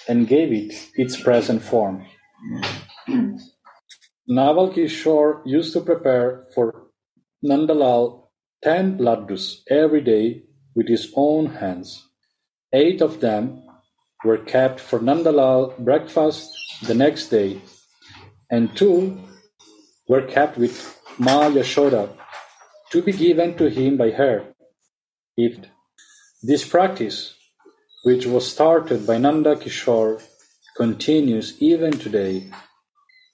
[0.07, 2.05] and gave it its present form.
[4.27, 6.87] Naval Kishore used to prepare for
[7.43, 8.29] Nandalal
[8.63, 10.43] ten laddus every day
[10.75, 12.03] with his own hands.
[12.73, 13.61] Eight of them
[14.23, 16.49] were kept for Nandalal breakfast
[16.87, 17.61] the next day,
[18.49, 19.17] and two
[20.07, 22.09] were kept with Ma Yashoda
[22.91, 24.45] to be given to him by her.
[25.37, 25.57] If
[26.41, 27.34] this practice,
[28.05, 30.21] which was started by Nanda Kishore,
[30.77, 32.51] continues even today,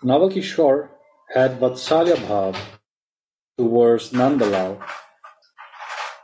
[0.01, 0.88] Naval Kishore
[1.34, 2.55] had Vatsalya Bhav
[3.57, 4.82] towards Nandalal,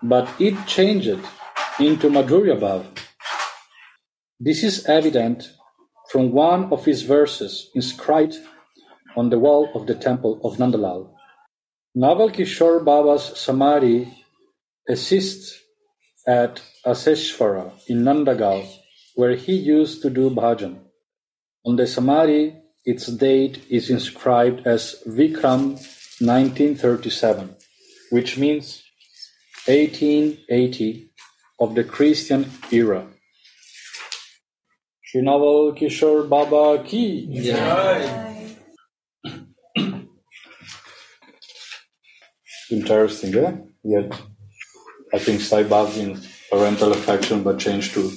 [0.02, 1.20] but it changed
[1.78, 2.86] into Madhurya Bhav.
[4.40, 5.52] This is evident
[6.10, 8.38] from one of his verses inscribed
[9.18, 11.12] on the wall of the temple of Nandalal.
[11.94, 14.08] Naval Kishore Baba's Samadhi
[14.88, 15.67] exists
[16.28, 18.68] at Aseshwara in Nandagaon,
[19.16, 20.80] where he used to do bhajan.
[21.66, 22.56] On the Samadhi,
[22.86, 25.76] its date is inscribed as Vikram
[26.20, 27.56] 1937,
[28.12, 28.84] which means
[29.66, 31.10] 1880
[31.60, 33.08] of the Christian era.
[35.02, 37.28] Shri Naval Kishore Baba ki
[42.70, 43.54] Interesting, eh?
[43.84, 44.10] yeah?
[45.14, 48.12] I think Sai Bhav's parental affection, but changed to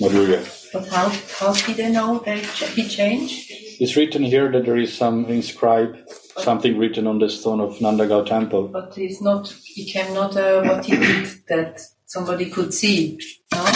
[0.00, 0.40] Madhurya.
[0.72, 2.44] But how, how did they know that
[2.74, 3.50] he changed?
[3.80, 5.98] It's written here that there is some inscribed,
[6.38, 8.68] something written on the stone of Nandagaon temple.
[8.68, 13.18] But it's not, he cannot, uh, what he did that somebody could see,
[13.52, 13.66] no?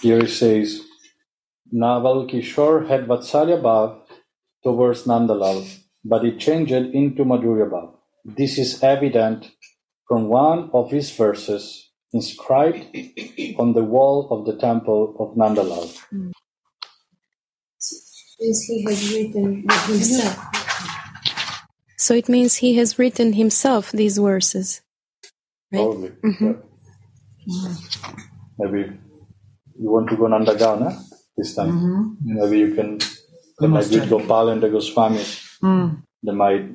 [0.00, 0.80] Here it says,
[1.70, 4.00] Naval Kishore had Vatsalya Bhav
[4.62, 5.66] towards Nandalal,
[6.04, 7.94] but it changed into Madhurya Bhav.
[8.24, 9.50] This is evident
[10.08, 12.84] from one of his verses inscribed
[13.58, 15.88] on the wall of the temple of Nandalal.
[18.40, 20.36] Means he has written himself.
[21.96, 24.82] So it means he has written himself these verses.
[25.72, 26.10] Probably.
[26.24, 26.60] Mhm.
[27.46, 27.74] yeah.
[28.58, 28.80] Maybe
[29.78, 30.98] you want to go Nandagaon huh?
[31.36, 31.70] this time.
[31.72, 32.16] Mhm.
[32.24, 34.10] Maybe you can We connect must with.
[34.10, 35.30] Gopal and the Goswamis.
[35.62, 36.02] Mm.
[36.24, 36.66] They might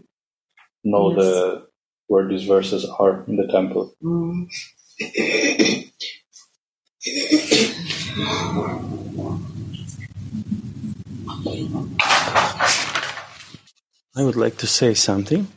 [0.85, 1.17] know Yes.
[1.19, 1.67] the
[2.07, 3.93] where these verses are in the temple.
[14.15, 15.47] I would like to say something.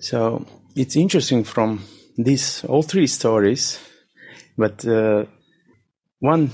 [0.00, 1.84] So it's interesting from
[2.16, 3.78] these all three stories,
[4.56, 5.26] but uh,
[6.18, 6.50] one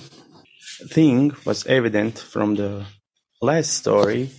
[0.91, 2.85] thing was evident from the
[3.41, 4.31] last story,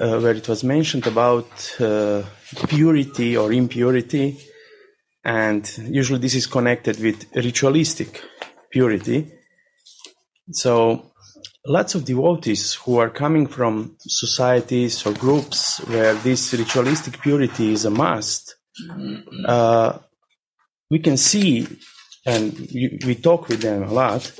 [0.00, 1.48] uh, where it was mentioned about
[1.80, 2.22] uh,
[2.68, 4.38] purity or impurity,
[5.24, 8.22] and usually this is connected with ritualistic
[8.70, 9.32] purity.
[10.52, 11.12] So
[11.66, 17.84] lots of devotees who are coming from societies or groups where this ritualistic purity is
[17.84, 18.56] a must,
[19.46, 19.98] uh,
[20.90, 21.66] we can see,
[22.26, 22.52] and
[23.06, 24.32] we, talk with them a lot,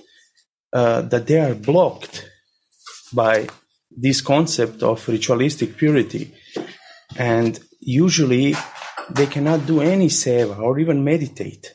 [0.72, 2.28] uh, that they are blocked
[3.12, 3.46] by
[3.96, 6.34] this concept of ritualistic purity.
[7.16, 8.54] And usually
[9.10, 11.74] they cannot do any seva or even meditate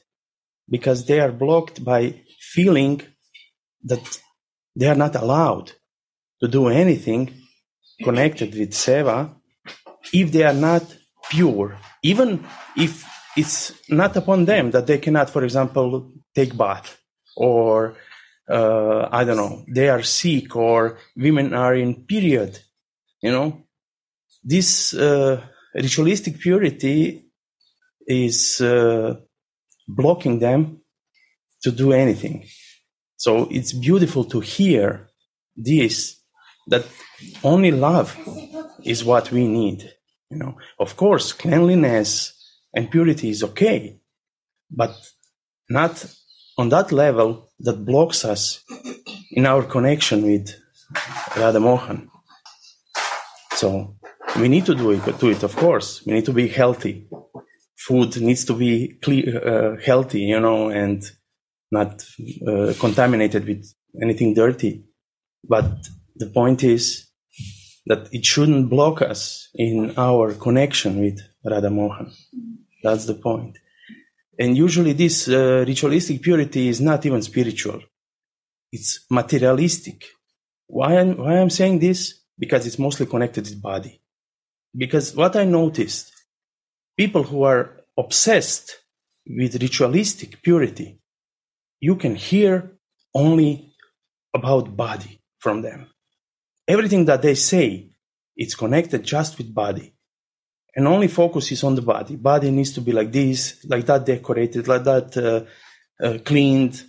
[0.70, 3.02] because they are blocked by feeling
[3.84, 4.20] that
[4.76, 5.72] they are not allowed
[6.42, 7.34] to do anything
[8.04, 9.34] connected with seva
[10.14, 10.84] if they are not
[11.30, 12.46] pure, even
[12.76, 13.06] if
[13.38, 16.98] it's not upon them that they cannot, for example, take bath
[17.36, 17.96] or
[18.50, 22.60] uh, I don't know, they are sick or women are in period,
[23.22, 23.66] you know.
[24.44, 25.42] This uh,
[25.76, 27.26] ritualistic purity
[28.08, 29.16] is uh,
[29.88, 30.82] blocking them
[31.62, 32.46] to do anything.
[33.18, 35.10] So it's beautiful to hear
[35.56, 36.20] this,
[36.68, 36.86] that
[37.44, 38.18] only love
[38.84, 39.94] is what we need.
[40.32, 42.34] You know, of course, cleanliness
[42.74, 44.00] and purity is okay,
[44.72, 44.96] but
[45.70, 46.06] not
[46.60, 48.66] on that level that blocks us
[49.32, 50.46] in our connection with
[51.38, 52.10] Radha Mohan.
[53.54, 53.96] So
[54.38, 56.06] we need to do it, do it, of course.
[56.06, 57.08] We need to be healthy.
[57.78, 61.02] Food needs to be clear, uh, healthy, you know, and
[61.72, 62.04] not
[62.46, 63.64] uh, contaminated with
[64.04, 64.84] anything dirty.
[65.48, 65.70] But
[66.18, 67.08] the point is
[67.86, 72.12] that it shouldn't block us in our connection with Radha Mohan.
[72.84, 73.58] That's the point.
[74.40, 77.82] And usually this uh, ritualistic purity is not even spiritual.
[78.72, 80.06] It's materialistic.
[80.68, 82.22] Why I'm, why I'm saying this?
[82.38, 84.02] Because it's mostly connected with body.
[84.76, 86.14] Because what I noticed,
[86.98, 88.78] people who are obsessed
[89.28, 91.02] with ritualistic purity,
[91.82, 92.78] you can hear
[93.14, 93.74] only
[94.34, 95.88] about body from them.
[96.68, 97.90] Everything that they say,
[98.38, 99.94] it's connected just with body.
[100.76, 102.16] And only focus is on the body.
[102.16, 106.84] Body needs to be like this, like that decorated, like that uh, uh, cleaned.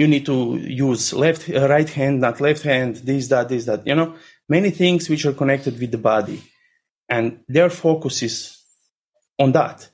[0.00, 3.86] you need to use left, uh, right hand, not left hand, this, that, this, that,
[3.86, 4.14] you know,
[4.48, 6.42] many things which are connected with the body.
[7.06, 8.58] And their focus is
[9.38, 9.90] on that,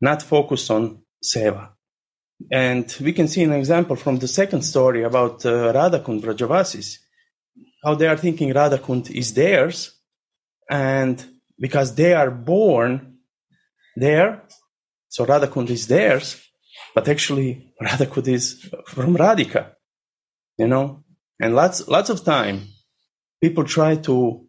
[0.00, 1.68] not focus on seva.
[2.50, 6.98] And we can see an example from the second story about uh, Radhakund Brajavasis,
[7.84, 9.92] how they are thinking Radhakund is theirs,
[10.70, 11.22] and
[11.58, 13.18] because they are born
[13.96, 14.42] there,
[15.08, 16.42] so Radhakund is theirs,
[16.94, 19.72] but actually Radhakund is from Radhika,
[20.58, 21.04] you know.
[21.40, 22.68] And lots, lots of time,
[23.42, 24.46] people try to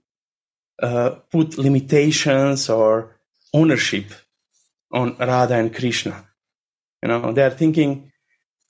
[0.82, 3.20] uh, put limitations or
[3.54, 4.06] ownership
[4.92, 6.26] on Radha and Krishna.
[7.02, 8.12] You know, they are thinking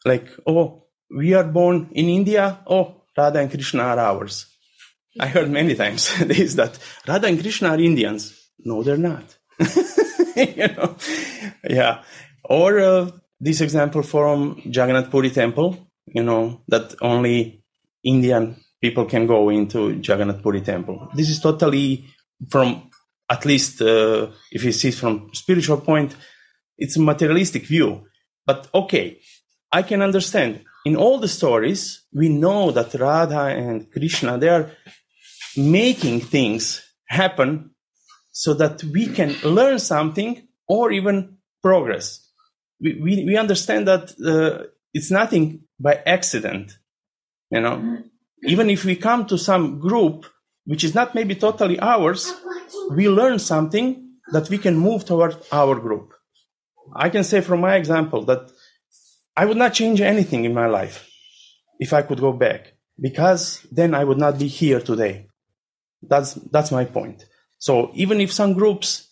[0.06, 2.60] like, oh, we are born in India.
[2.68, 4.46] Oh, Radha and Krishna are ours.
[5.20, 6.78] I heard many times this that
[7.08, 8.50] Radha and Krishna are Indians.
[8.60, 9.38] No, they're not.
[10.36, 10.96] you know,
[11.70, 12.04] yeah.
[12.44, 17.64] Or uh, this example from Jagannath Puri temple, you know, that only
[18.04, 21.10] Indian people can go into Jagannath Puri temple.
[21.16, 22.06] This is totally
[22.50, 22.90] from,
[23.30, 26.16] at least uh, if you see from spiritual point,
[26.78, 28.06] it's a materialistic view.
[28.46, 29.20] But okay,
[29.72, 30.64] I can understand.
[30.86, 34.72] In all the stories, we know that Radha and Krishna, they are
[35.58, 37.72] making things happen
[38.32, 42.30] so that we can learn something or even progress.
[42.80, 46.78] We, we, we understand that uh, it's nothing by accident,
[47.50, 48.00] you know.
[48.44, 50.28] Even if we come to some group
[50.66, 52.34] which is not maybe totally ours,
[52.92, 56.14] we learn something that we can move toward our group.
[56.94, 58.52] I can say from my example that
[59.36, 61.10] I would not change anything in my life
[61.80, 65.27] if I could go back because then I would not be here today.
[66.02, 67.26] That's, that's my point.
[67.58, 69.08] So even if some groups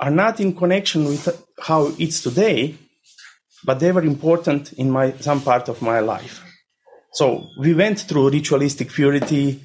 [0.00, 2.76] are not in connection with how it's today,
[3.64, 6.44] but they were important in my, some part of my life.
[7.12, 9.60] So we went through ritualistic purity,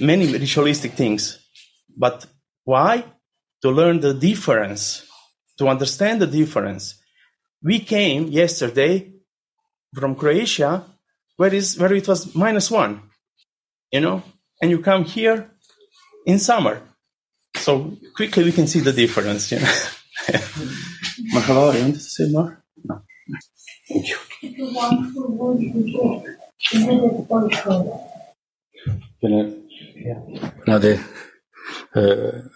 [0.00, 1.38] many ritualistic things.
[1.96, 2.26] But
[2.64, 3.04] why?
[3.62, 5.06] To learn the difference,
[5.58, 7.00] to understand the difference.
[7.62, 9.12] We came yesterday
[9.94, 10.84] from Croatia,
[11.36, 13.02] where is where it was minus one,
[13.92, 14.22] you know,
[14.60, 15.50] and you come here
[16.26, 16.82] in summer.
[17.56, 19.74] So quickly we can see the difference, you know.
[21.32, 22.62] Mahalo, you want to say more?
[22.84, 23.00] No.
[23.88, 24.16] Thank you.
[29.20, 29.54] Can I?
[29.94, 30.50] Yeah.
[30.66, 31.00] Now, the,
[31.94, 32.48] uh,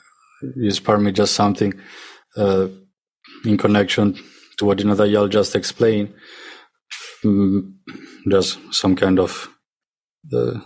[0.57, 1.73] you spare me just something
[2.37, 2.69] uh,
[3.45, 4.19] in connection
[4.59, 6.13] to what Dinadayal just explained.
[7.25, 7.75] Mm,
[8.27, 9.49] there's some kind of
[10.33, 10.61] uh,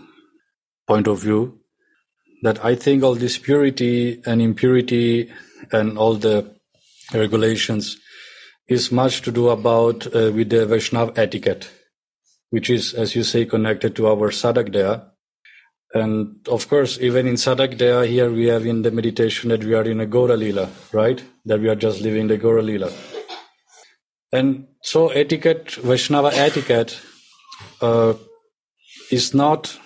[0.86, 1.60] point of view
[2.42, 5.30] that I think all this purity and impurity
[5.72, 6.54] and all the
[7.12, 7.96] regulations
[8.68, 11.70] is much to do about uh, with the Vaishnav etiquette,
[12.50, 15.04] which is, as you say, connected to our Sadhak
[15.94, 19.84] And of course, even in Sadhak here we have in the meditation that we are
[19.84, 21.22] in a Gaura Lila, right?
[21.44, 22.90] That we are just living the Gaura Lila.
[24.32, 26.98] And so etiquette, Vaishnava etiquette,
[27.80, 28.14] uh,
[29.10, 29.78] is not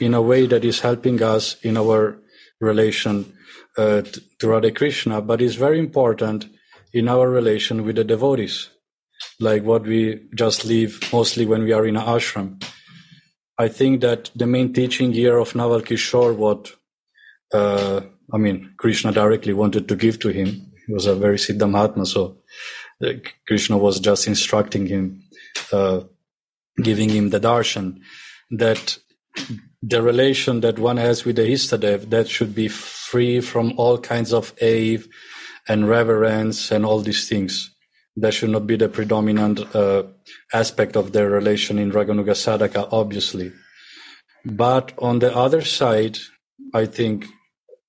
[0.00, 2.18] in a way that is helping us in our
[2.60, 3.32] relation
[3.76, 4.02] uh,
[4.38, 6.48] to Radha Krishna, but is very important
[6.92, 8.70] in our relation with the devotees,
[9.40, 12.62] like what we just live mostly when we are in an ashram.
[13.58, 16.72] I think that the main teaching here of Naval Kishore, what
[17.52, 18.00] uh,
[18.32, 22.06] I mean, Krishna directly wanted to give to him, he was a very Siddha Mahatma,
[22.06, 22.38] so
[23.04, 23.12] uh,
[23.46, 25.22] Krishna was just instructing him,
[25.72, 26.00] uh,
[26.82, 28.00] giving him the darshan,
[28.50, 28.98] that
[29.82, 34.32] the relation that one has with the Istadev, that should be free from all kinds
[34.32, 34.98] of awe
[35.68, 37.74] and reverence and all these things.
[38.16, 40.04] That should not be the predominant uh,
[40.52, 43.52] aspect of their relation in Raganuga Sadhaka, obviously.
[44.44, 46.18] But on the other side,
[46.74, 47.26] I think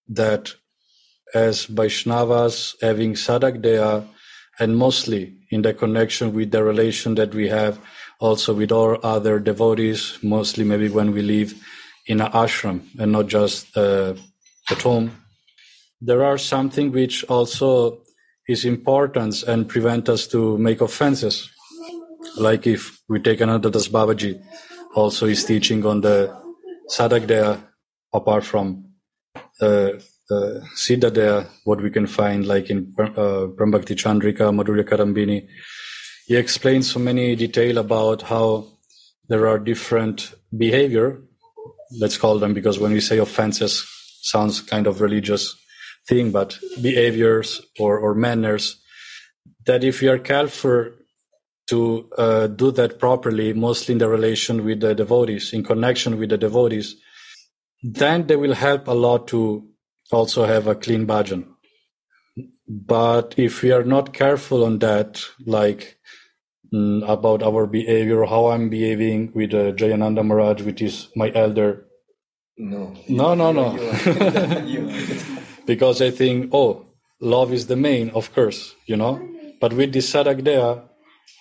[0.07, 0.53] that
[1.33, 4.07] as Vaishnavas having Sadhak
[4.59, 7.79] and mostly in the connection with the relation that we have
[8.19, 11.53] also with all other devotees, mostly maybe when we live
[12.09, 14.15] in an ashram and not just uh,
[14.69, 15.11] at home.
[16.01, 18.01] There are something which also
[18.47, 21.49] is important and prevent us to make offenses.
[22.35, 24.41] Like if we take another Das Babaji,
[24.95, 26.35] also is teaching on the
[26.89, 27.61] Sadhak
[28.11, 28.85] apart from
[29.61, 29.91] uh,
[30.31, 33.53] uh, Siddha what we can find like in uh,
[34.01, 35.47] Chandrika, Madhurya Kadambini.
[36.25, 38.67] He explains so many detail about how
[39.27, 41.21] there are different behavior
[41.97, 43.87] let's call them because when we say offenses
[44.21, 45.55] sounds kind of religious
[46.07, 48.81] thing but behaviors or, or manners
[49.65, 50.91] that if we are careful
[51.69, 56.29] to uh, do that properly, mostly in the relation with the devotees, in connection with
[56.29, 56.95] the devotees,
[57.83, 59.63] then they will help a lot to
[60.11, 61.45] also have a clean bhajan.
[62.67, 65.98] But if we are not careful on that, like
[66.71, 71.85] about our behavior, how I'm behaving with uh, Jayananda Maharaj, which is my elder.
[72.57, 72.95] No.
[73.07, 73.73] No, no, no.
[75.65, 76.85] because I think, oh,
[77.21, 79.19] love is the main, of course, you know.
[79.59, 80.83] But with this Sadhak Deha,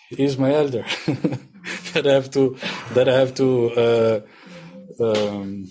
[0.08, 0.84] he's my elder.
[1.92, 2.56] that I have to,
[2.94, 4.20] that I have to, uh,
[5.00, 5.66] um,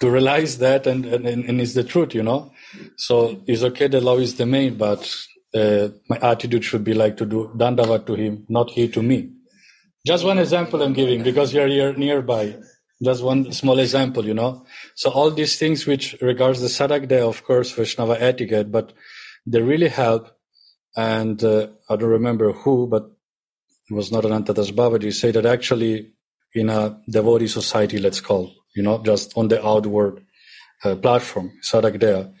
[0.00, 2.52] to realize that, and, and and it's the truth, you know.
[2.96, 5.08] So it's okay that love is the main, but
[5.54, 9.30] uh, my attitude should be like to do dandavat to him, not he to me.
[10.06, 12.56] Just one example I'm giving because you're here nearby.
[13.02, 14.64] Just one small example, you know.
[14.94, 18.92] So all these things which regards the Sadhak Deha, of course, Vaishnava etiquette, but
[19.46, 20.30] they really help.
[20.96, 23.10] And uh, I don't remember who, but
[23.90, 26.12] it was not Anantadas Babaji, say that actually
[26.54, 30.24] in a devotee society, let's call, you know, just on the outward
[30.84, 32.32] uh, platform, Sadhak Deha,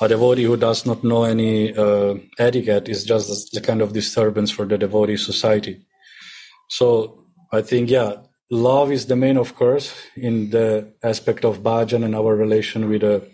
[0.00, 4.50] a devotee who does not know any uh, etiquette is just the kind of disturbance
[4.50, 5.84] for the devotee society.
[6.68, 8.16] So I think, yeah,
[8.50, 13.02] love is the main, of course, in the aspect of bhajan and our relation with
[13.02, 13.28] the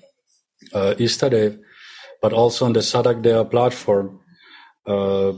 [0.74, 1.58] uh, Istadev,
[2.20, 4.20] but also on the Sadak Sadhak Deha platform.
[4.86, 5.32] Uh,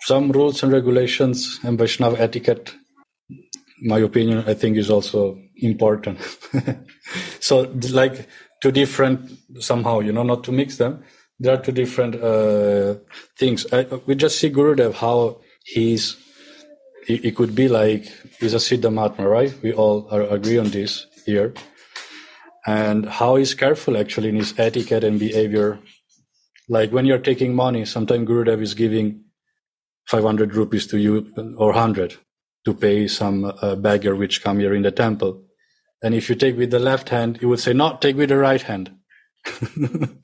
[0.00, 2.74] some rules and regulations and Vaishnava etiquette,
[3.82, 6.18] my opinion, I think is also important.
[7.40, 8.28] so, like
[8.62, 11.04] two different somehow, you know, not to mix them.
[11.38, 12.94] There are two different uh,
[13.36, 13.66] things.
[13.72, 16.16] I, we just see Gurudev how he's
[17.06, 18.04] he, he could be like
[18.38, 19.52] he's a Siddha Mahatma, right?
[19.62, 21.52] We all are, agree on this here,
[22.64, 25.80] and how he's careful actually in his etiquette and behavior.
[26.68, 29.24] Like when you're taking money, sometimes Gurudev is giving
[30.06, 32.14] 500 rupees to you or 100
[32.64, 35.42] to pay some uh, beggar which come here in the temple.
[36.02, 38.36] And if you take with the left hand, he would say, no, take with the
[38.36, 38.92] right hand.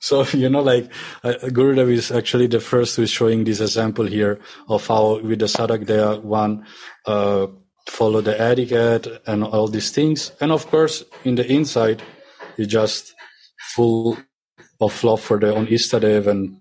[0.00, 0.90] so, you know, like
[1.22, 5.38] uh, Gurudev is actually the first who is showing this example here of how with
[5.38, 6.66] the Sadhak Deha one,
[7.06, 7.46] uh,
[7.88, 10.32] follow the etiquette and all these things.
[10.40, 12.02] And of course, in the inside,
[12.56, 13.14] he's just
[13.74, 14.18] full
[14.80, 16.58] of love for the own Istadev and,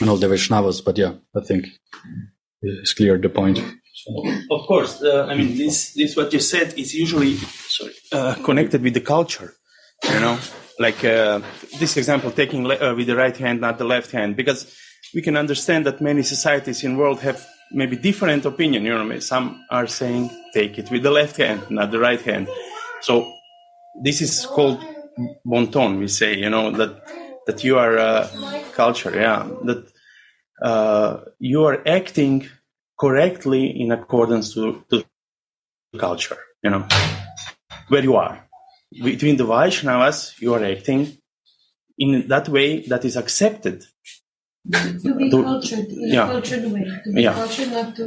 [0.00, 0.84] and all the Vaishnavas.
[0.84, 1.66] But yeah, I think
[2.62, 3.60] it's clear the point.
[4.50, 5.92] Of course, uh, I mean this.
[5.94, 9.54] This what you said is usually sorry uh, connected with the culture.
[10.04, 10.38] You know,
[10.78, 11.40] like uh,
[11.78, 14.74] this example, taking le- uh, with the right hand, not the left hand, because
[15.14, 18.84] we can understand that many societies in the world have maybe different opinion.
[18.84, 22.48] You know, some are saying take it with the left hand, not the right hand.
[23.02, 23.32] So
[24.02, 24.84] this is called
[25.44, 25.98] bon ton.
[25.98, 27.02] We say, you know, that
[27.46, 28.28] that you are uh,
[28.74, 29.12] culture.
[29.14, 29.90] Yeah, that
[30.62, 32.48] uh, you are acting
[32.98, 35.04] correctly in accordance to, to
[35.98, 36.86] culture, you know,
[37.88, 38.44] where you are.
[39.02, 41.18] Between the Vaishnavas, you are acting
[41.98, 43.84] in that way that is accepted.
[44.72, 46.24] To be To- cultured in yeah.
[46.28, 46.84] a cultured way.
[47.04, 47.34] To be Yeah.
[47.34, 48.04] cultured, not to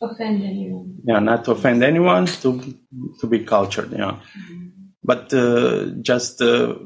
[0.00, 0.98] offend anyone.
[1.04, 2.50] Yeah, not to offend anyone, to
[3.20, 3.90] to be cultured.
[3.92, 4.20] Yeah,
[5.04, 6.76] but uh, just uh,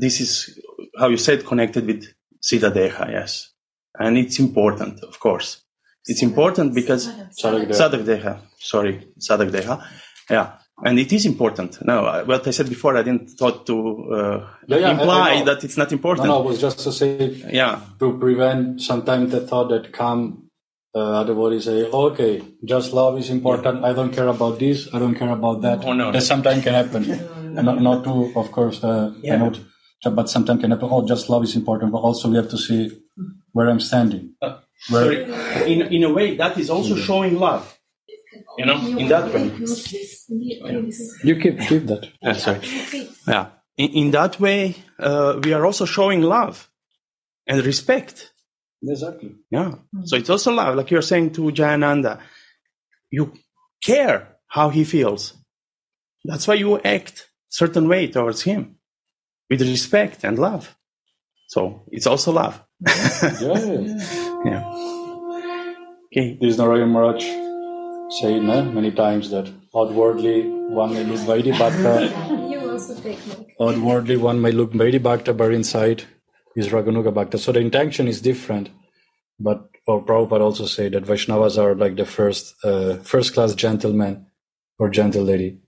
[0.00, 0.58] this is
[0.98, 2.02] how you said connected with
[2.42, 3.52] Siddha Deha, yes,
[3.98, 5.62] and it's important, of course.
[6.06, 7.06] It's important because
[7.40, 9.84] Sadhak Sadhak Deha, sorry, Sadhak Deha,
[10.30, 10.52] yeah,
[10.84, 11.78] and it is important.
[11.84, 13.76] No, what I said before, I didn't thought to
[14.12, 16.26] uh, Yeah, yeah, I- I imply that it's not important.
[16.26, 17.10] No, no, it was just to say,
[17.52, 20.48] yeah, to prevent sometimes the thought that come,
[20.94, 23.84] uh, other bodies say, okay, just love is important.
[23.84, 24.88] I don't care about this.
[24.92, 25.84] I don't care about that.
[25.84, 26.10] Oh, no.
[26.12, 27.02] That sometimes can happen.
[27.54, 29.36] not, not to, of course, uh, Yeah.
[29.36, 29.60] promote,
[30.18, 30.88] but sometimes can happen.
[30.90, 32.90] Oh, just love is important, but also we have to see
[33.52, 34.34] where I'm standing.
[34.88, 35.72] Where, Sorry.
[35.72, 37.78] In in a way, that is also showing love.
[38.58, 39.50] You know, in that way.
[41.24, 42.08] you keep keep that.
[42.22, 42.60] Yeah, sorry.
[43.26, 43.46] Yeah.
[43.76, 46.70] In, in that way, uh, we are also showing love
[47.46, 48.32] and respect.
[48.82, 49.36] Exactly.
[49.50, 49.76] Yeah.
[50.04, 52.20] So it's also love, like you're saying to Jayananda.
[53.10, 53.32] You
[53.82, 55.34] care how he feels.
[56.24, 58.76] That's why you act certain way towards him
[59.48, 60.74] with respect and love.
[61.48, 62.62] So it's also love.
[62.86, 63.98] Yeah.
[64.44, 64.62] Yeah.
[66.06, 66.38] Okay.
[66.40, 67.22] This Narayan Maharaj
[68.20, 72.12] saying eh, many times that outwardly one may look very Bhakta,
[72.50, 76.04] You also take my outwardly one may look very Bhakta, but inside
[76.56, 77.38] is Raganuga Bhakta.
[77.38, 78.70] So the intention is different.
[79.40, 84.26] But or Prabhupada also say that Vaishnavas are like the first uh, first class gentleman
[84.78, 85.58] or gentle lady.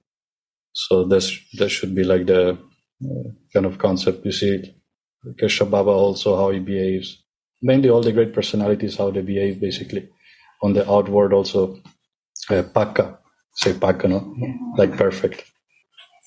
[0.73, 4.25] So this that should be like the uh, kind of concept.
[4.25, 4.75] You see,
[5.41, 7.23] Kesha Baba also how he behaves.
[7.63, 10.09] Mainly all the great personalities how they behave basically
[10.63, 11.77] on the outward also
[12.51, 13.19] uh, pakka,
[13.55, 14.35] say pakka, no?
[14.77, 15.45] like perfect.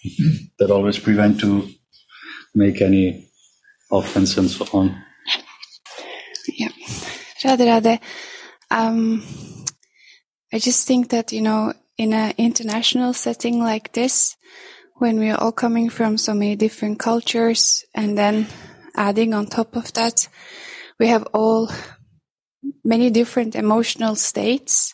[0.59, 1.67] that always prevent to
[2.55, 3.29] make any
[3.91, 5.03] offense and so on.
[6.47, 6.69] Yeah.
[7.43, 7.99] Radhe Radhe.
[8.71, 9.23] Um,
[10.51, 14.35] I just think that, you know, in an international setting like this,
[14.95, 18.47] when we're all coming from so many different cultures and then
[18.97, 20.27] adding on top of that,
[20.99, 21.69] we have all
[22.83, 24.93] many different emotional states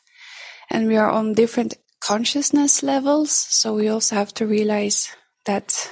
[0.69, 3.31] and we are on different consciousness levels.
[3.31, 5.09] So we also have to realize
[5.45, 5.91] that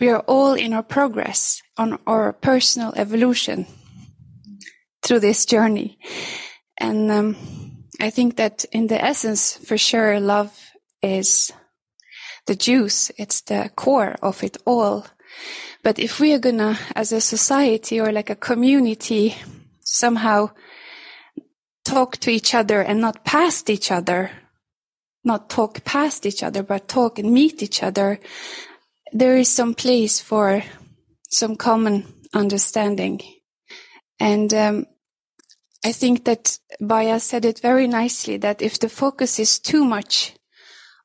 [0.00, 3.66] we are all in our progress on our personal evolution
[5.02, 5.98] through this journey.
[6.78, 7.36] And um,
[8.00, 10.58] I think that in the essence, for sure, love
[11.02, 11.52] is
[12.46, 13.10] the juice.
[13.18, 15.06] It's the core of it all.
[15.82, 19.34] But if we are gonna, as a society or like a community,
[19.80, 20.50] somehow
[21.84, 24.30] talk to each other and not past each other,
[25.24, 28.20] not talk past each other, but talk and meet each other,
[29.12, 30.62] there is some place for
[31.30, 32.04] some common
[32.34, 33.20] understanding.
[34.18, 34.86] And um,
[35.84, 40.34] I think that Baya said it very nicely that if the focus is too much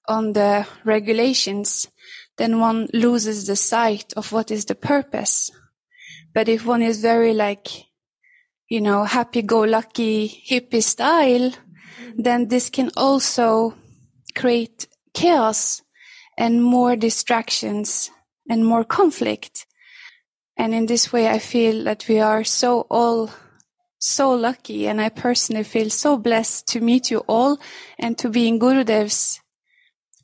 [0.08, 1.88] on the regulations,
[2.38, 5.52] then one loses the sight of what is the purpose.
[6.34, 7.68] But if one is very like,
[8.70, 11.52] you know, happy-go-lucky hippie style,
[12.18, 13.76] then this can also
[14.36, 15.82] create chaos
[16.38, 18.12] and more distractions
[18.50, 19.66] and more conflict.
[20.58, 23.30] And in this way, I feel that we are so all
[23.98, 27.58] so lucky and I personally feel so blessed to meet you all
[27.98, 29.40] and to be in Gurudev's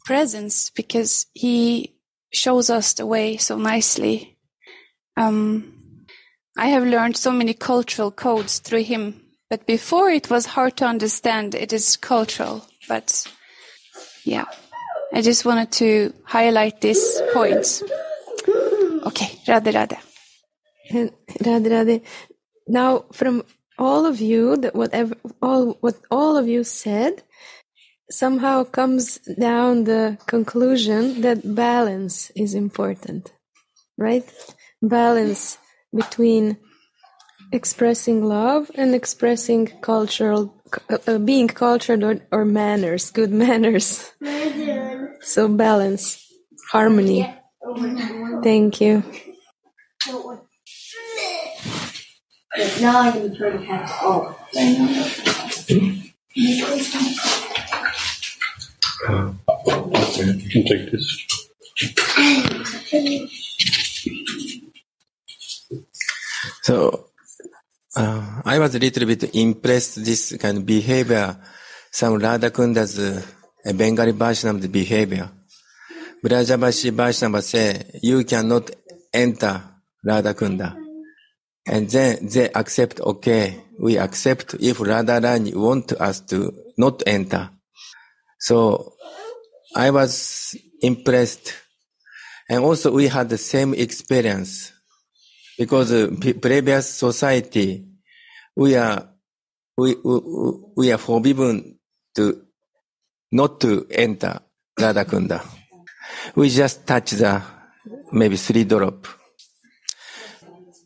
[0.05, 1.95] presence because he
[2.31, 4.37] shows us the way so nicely.
[5.17, 6.05] Um,
[6.57, 10.85] I have learned so many cultural codes through him, but before it was hard to
[10.85, 11.55] understand.
[11.55, 13.25] It is cultural, but
[14.23, 14.45] yeah,
[15.13, 17.83] I just wanted to highlight these points.
[18.47, 19.97] Okay, Radhe Radhe.
[20.91, 22.01] Radhe Radhe.
[22.67, 23.43] Now, from
[23.77, 27.23] all of you that whatever all what all of you said
[28.11, 33.31] somehow comes down the conclusion that balance is important
[34.01, 34.25] right?
[34.81, 35.57] Balance
[35.95, 36.57] between
[37.51, 40.55] expressing love and expressing cultural
[41.07, 44.11] uh, being cultured or, or manners good manners.
[45.21, 46.25] So balance
[46.71, 47.33] harmony.
[48.41, 49.03] Thank you.
[52.79, 54.37] Now I'm going to turn the hat off.
[59.09, 61.27] You can take this.
[66.63, 67.07] So,
[67.95, 71.37] uh, I was a little bit impressed this kind of behavior,
[71.91, 73.21] some Radha Kunda's uh,
[73.73, 75.29] Bengali version of the behavior.
[76.23, 78.69] Brajavashi Vaishnava say, you cannot
[79.11, 79.63] enter
[80.05, 80.77] Radha Kunda.
[81.65, 87.49] And then they accept, okay, we accept if Radharani want us to not enter.
[88.41, 88.93] So
[89.75, 91.53] I was impressed.
[92.49, 94.73] And also we had the same experience
[95.59, 96.09] because uh,
[96.41, 97.85] previous society,
[98.55, 99.09] we are,
[99.77, 100.19] we, we,
[100.75, 101.77] we are forbidden
[102.15, 102.41] to
[103.31, 104.39] not to enter
[104.77, 105.45] Radhakunda.
[106.35, 107.43] We just touch the
[108.11, 109.07] maybe three drop.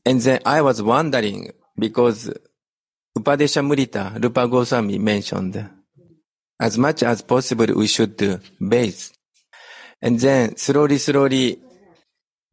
[0.05, 2.29] And then I was wondering because
[3.17, 5.69] Upadeshamrita, Rupa Goswami mentioned,
[6.59, 9.11] as much as possible we should base,
[10.01, 11.59] And then slowly, slowly,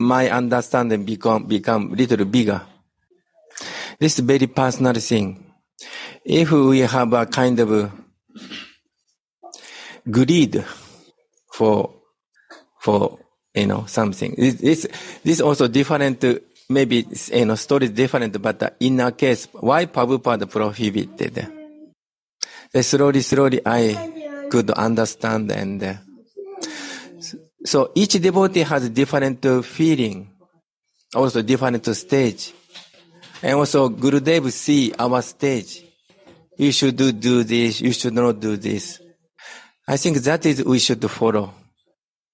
[0.01, 2.63] my understanding become, become little bigger.
[3.99, 5.45] This is very personal thing.
[6.25, 7.93] If we have a kind of
[10.11, 10.65] greed
[11.53, 11.95] for,
[12.81, 13.19] for,
[13.55, 14.87] you know, something, this,
[15.23, 16.25] this also different
[16.69, 21.62] maybe you know story is different, but in our case, why Prabhupada prohibited?
[22.73, 25.95] Then slowly, slowly, I could understand, and uh,
[27.65, 30.31] so each devotee has different feeling,
[31.15, 32.53] also different stage,
[33.43, 35.85] and also Gurudev see our stage.
[36.57, 37.81] You should do, do this.
[37.81, 39.01] You should not do this.
[39.87, 41.53] I think that is we should follow.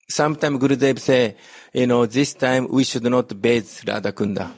[0.08, 1.36] Sometimes Gurudev say,
[1.72, 4.52] you know, this time we should not bathe Radhakunda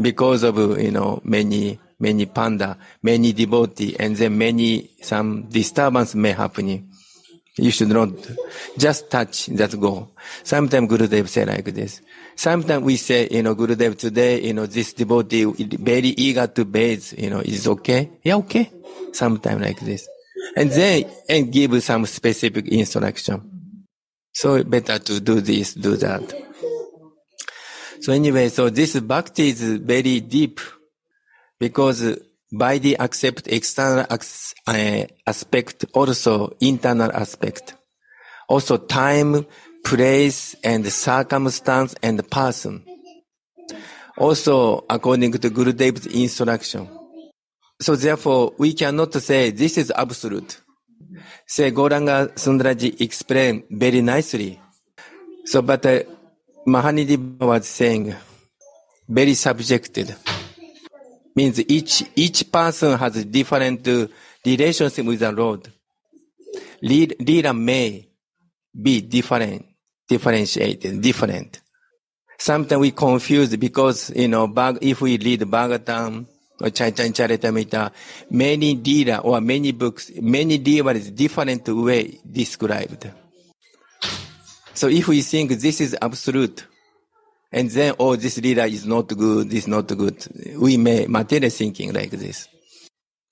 [0.00, 6.32] because of, you know, many, many panda, many devotee, and then many, some disturbance may
[6.32, 6.88] happen.
[7.56, 8.10] You should not
[8.76, 10.10] just touch, that go.
[10.44, 12.00] Sometimes Gurudev say like this.
[12.36, 17.04] Sometimes we say, you know, Gurudev today, you know, this devotee very eager to bathe,
[17.18, 18.10] you know, is okay?
[18.22, 18.70] Yeah, okay.
[19.12, 20.08] Sometimes like this.
[20.56, 23.84] and then and give some specific instruction.
[24.32, 26.34] So better to do this, do that.
[28.00, 30.60] So anyway, so this bhakti is very deep
[31.58, 32.18] because
[32.50, 34.06] body accept external
[35.26, 37.74] aspect, also internal aspect.
[38.48, 39.46] Also time,
[39.84, 42.82] place, and circumstance and person.
[44.16, 46.88] Also according to Gurudev's instruction.
[47.80, 50.60] So therefore, we cannot say this is absolute.
[51.46, 54.60] Say Gauranga Sundraji explained very nicely.
[55.44, 56.02] So, but uh,
[56.66, 58.14] Mahanidhi was saying
[59.08, 60.16] very subjected.
[61.38, 64.08] Means each each person has a different uh,
[64.44, 65.72] relationship with the Lord.
[66.82, 68.08] Lead, leader may
[68.74, 69.64] be different,
[70.08, 71.60] differentiated, different.
[72.36, 76.26] Sometimes we confuse because you know, if we read Bhagavatam
[76.60, 77.92] or Chaitanya Charitamrita,
[78.30, 83.12] many leader or many books, many leader is different way described.
[84.74, 86.66] So if we think this is absolute,
[87.50, 90.26] and then, oh, this leader is not good, this is not good,
[90.58, 92.48] we may material thinking like this.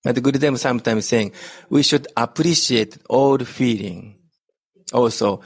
[0.03, 1.33] But Gurudev sometimes saying,
[1.69, 4.17] we should appreciate all feeling,
[4.93, 5.43] also,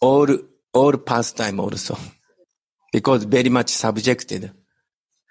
[0.00, 0.28] all,
[0.72, 1.98] all pastime also,
[2.92, 4.52] because very much subjected.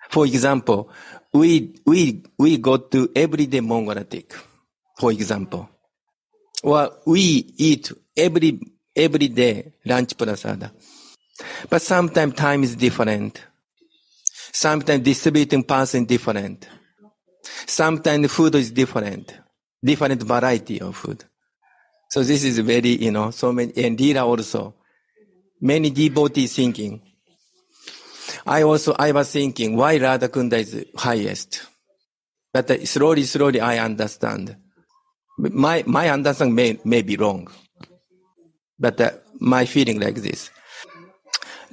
[0.10, 0.92] For example,
[1.34, 4.34] we, we, we go to everyday Mongolatic,
[5.00, 5.70] for example.
[6.62, 8.60] Or we eat every,
[8.96, 10.72] every day lunch prasada.
[11.70, 13.44] But sometimes time is different.
[14.52, 16.68] Sometimes distributing person is different.
[17.66, 19.36] Sometimes food is different.
[19.84, 21.24] Different variety of food.
[22.10, 24.76] So this is very, you know, so many, and Lila also.
[25.60, 27.02] Many devotees thinking.
[28.46, 31.64] I also, I was thinking why Radha Kunda is highest.
[32.54, 34.56] But slowly, slowly I understand.
[35.38, 37.50] My, my understanding may, may be wrong.
[38.78, 40.52] But uh, my feeling like this.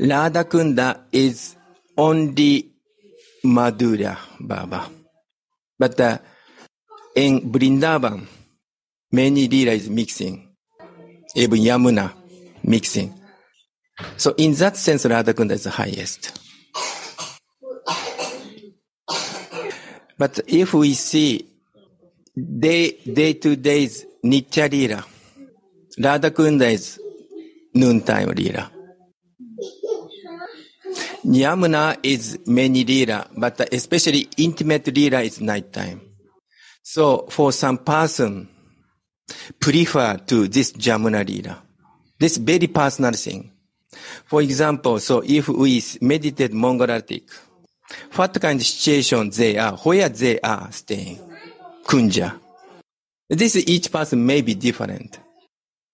[0.00, 1.56] Radha Kunda is
[1.96, 2.72] only
[3.44, 4.90] Madhurya Bhav.
[5.78, 6.18] But uh,
[7.14, 8.26] in Vrindavan,
[9.12, 10.48] many Leela is mixing.
[11.36, 12.12] Even Yamuna
[12.64, 13.12] mixing.
[14.16, 16.38] So in that sense, Radha Kunda is the highest.
[20.16, 21.46] But if we see
[22.34, 25.04] day, day to days Nitya Leela,
[26.02, 26.98] Radha Kunda is
[27.74, 28.79] noontime Leela.
[31.24, 36.00] Yamuna is many Leela, but especially intimate Leela is nighttime.
[36.82, 38.48] So for some person,
[39.58, 41.58] prefer to this Jamuna Leela.
[42.18, 43.52] This very personal thing.
[44.26, 47.30] For example, so if we meditate Mongolatic,
[48.14, 51.18] what kind of situation they are, where they are staying,
[51.84, 52.38] Kunja.
[53.28, 55.18] This each person may be different.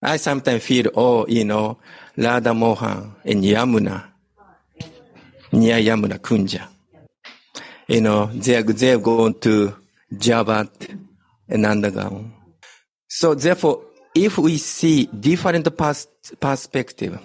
[0.02, 1.78] I sometimes feel, oh, you know,
[2.16, 4.04] Radha Mohan and Yamuna,
[5.56, 5.78] near
[6.18, 6.68] Kunja.
[7.88, 9.74] You know, they're, they're going to
[10.12, 10.98] Jabat
[11.48, 12.32] and underground.
[13.08, 13.82] So therefore,
[14.14, 16.08] if we see different pers-
[16.40, 17.20] perspective,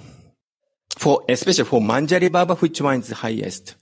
[0.98, 3.76] for, especially for Manjari Bhav, which one is the highest?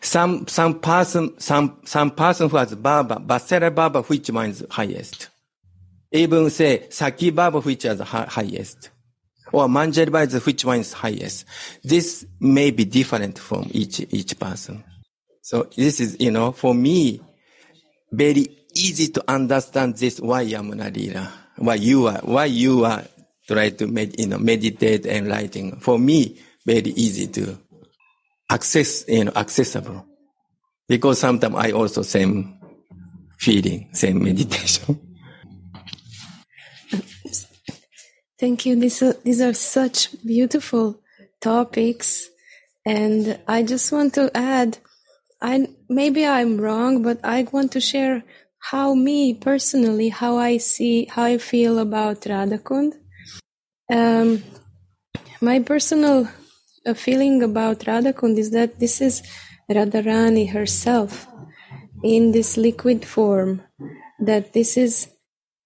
[0.00, 5.28] Some, some person, some, some person who has Baba, Basera Baba, which one is highest?
[6.12, 8.90] Even say Saki Baba, which is hi- highest?
[9.52, 11.44] Or measured by the which one is highest?
[11.82, 14.82] This may be different from each, each person.
[15.42, 17.20] So this is, you know, for me,
[18.10, 23.04] very easy to understand this why Yamuna Lila, why you are, why you are
[23.46, 25.78] try to med, you know, meditate and writing.
[25.80, 27.58] For me, very easy to
[28.50, 30.06] access, you know, accessible.
[30.88, 32.58] Because sometimes I also same
[33.38, 35.13] feeling, same meditation.
[38.38, 38.74] Thank you.
[38.76, 41.00] These are, these are such beautiful
[41.40, 42.28] topics.
[42.84, 44.78] And I just want to add,
[45.40, 48.24] I, maybe I'm wrong, but I want to share
[48.58, 52.94] how me personally, how I see, how I feel about Radhakund.
[53.92, 54.42] Um,
[55.40, 56.28] my personal
[56.86, 59.22] uh, feeling about Radhakund is that this is
[59.70, 61.26] Radharani herself
[62.02, 63.62] in this liquid form,
[64.18, 65.08] that this is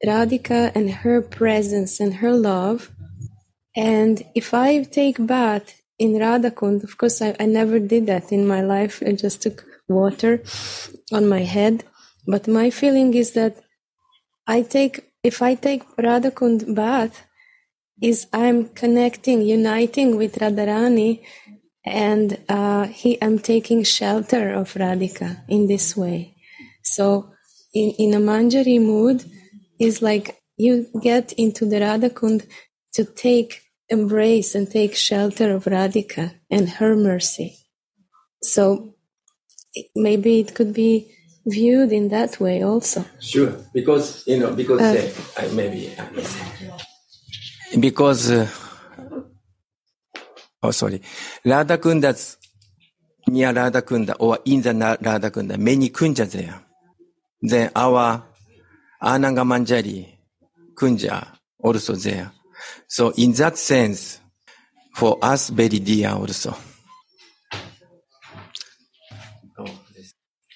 [0.04, 2.90] Radhika and her presence and her love.
[3.76, 8.46] And if I take bath in Radhakund, of course, I, I never did that in
[8.46, 9.02] my life.
[9.04, 10.42] I just took water
[11.12, 11.84] on my head.
[12.26, 13.56] But my feeling is that
[14.46, 17.24] I take, if I take Radhakund bath,
[18.00, 21.24] is I'm connecting, uniting with Radharani,
[21.84, 26.36] and uh, he, I'm taking shelter of Radhika in this way.
[26.84, 27.32] So,
[27.74, 29.24] in, in a Manjari mood,
[29.78, 32.46] is like you get into the Radha Kund
[32.94, 37.56] to take embrace and take shelter of Radhika and her mercy.
[38.42, 38.94] So
[39.94, 41.14] maybe it could be
[41.46, 43.04] viewed in that way also.
[43.20, 46.08] Sure, because you know, because Uh, uh, I, maybe I
[47.78, 48.48] because uh,
[50.62, 51.00] oh sorry,
[51.44, 52.36] Radha Kunda's
[53.28, 56.60] near Radha Kunda or in the Na- Radha Kunda many kunja there.
[57.40, 58.24] Then our
[59.02, 60.06] Ananga Manjari
[60.74, 61.26] kunja
[61.62, 62.30] also there.
[62.86, 64.20] So in that sense,
[64.94, 66.56] for us very dear also.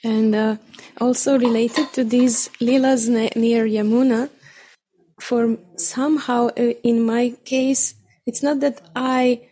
[0.04, 0.56] And uh,
[1.00, 4.30] also related to these lilas ne- near Yamuna,
[5.20, 7.94] for somehow uh, in my case,
[8.26, 9.42] it's not that I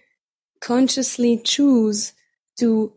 [0.61, 2.15] consciously choose
[2.59, 2.93] to,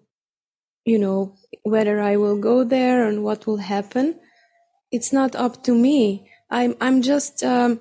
[0.83, 4.15] you know, whether I will go there and what will happen.
[4.93, 6.29] It's not up to me.
[6.51, 7.79] I'm I'm just um,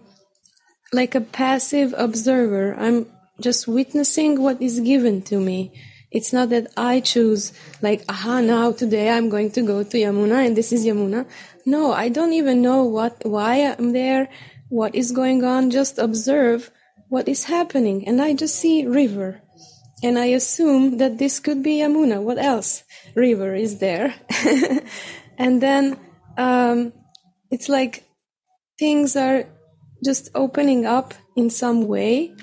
[0.93, 2.74] like a passive observer.
[2.74, 3.06] I'm
[3.39, 5.72] just witnessing what is given to me.
[6.10, 10.47] It's not that I choose, like, aha, now today I'm going to go to Yamuna
[10.47, 11.26] and this is Yamuna.
[11.64, 14.28] No, I don't even know what, why I'm there,
[14.68, 15.70] what is going on.
[15.70, 16.70] Just observe
[17.09, 18.06] what is happening.
[18.06, 19.40] And I just see river.
[20.02, 22.22] And I assume that this could be Yamuna.
[22.22, 22.84] What else?
[23.14, 24.14] River is there.
[25.39, 25.97] and then,
[26.36, 26.93] um,
[27.52, 28.04] it's like
[28.78, 29.44] things are
[30.04, 32.34] just opening up in some way.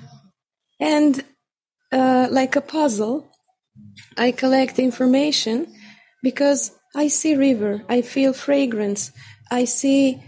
[0.79, 1.23] And,
[1.91, 3.27] uh, like a puzzle,
[4.17, 5.67] I collect information
[6.23, 9.11] because I see river, I feel fragrance,
[9.51, 10.21] I see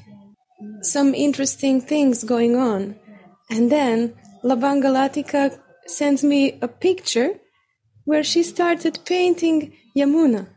[0.82, 2.96] some interesting things going on.
[3.50, 7.40] And then Lavangalatika sends me a picture
[8.06, 10.48] where she started painting Yamuna.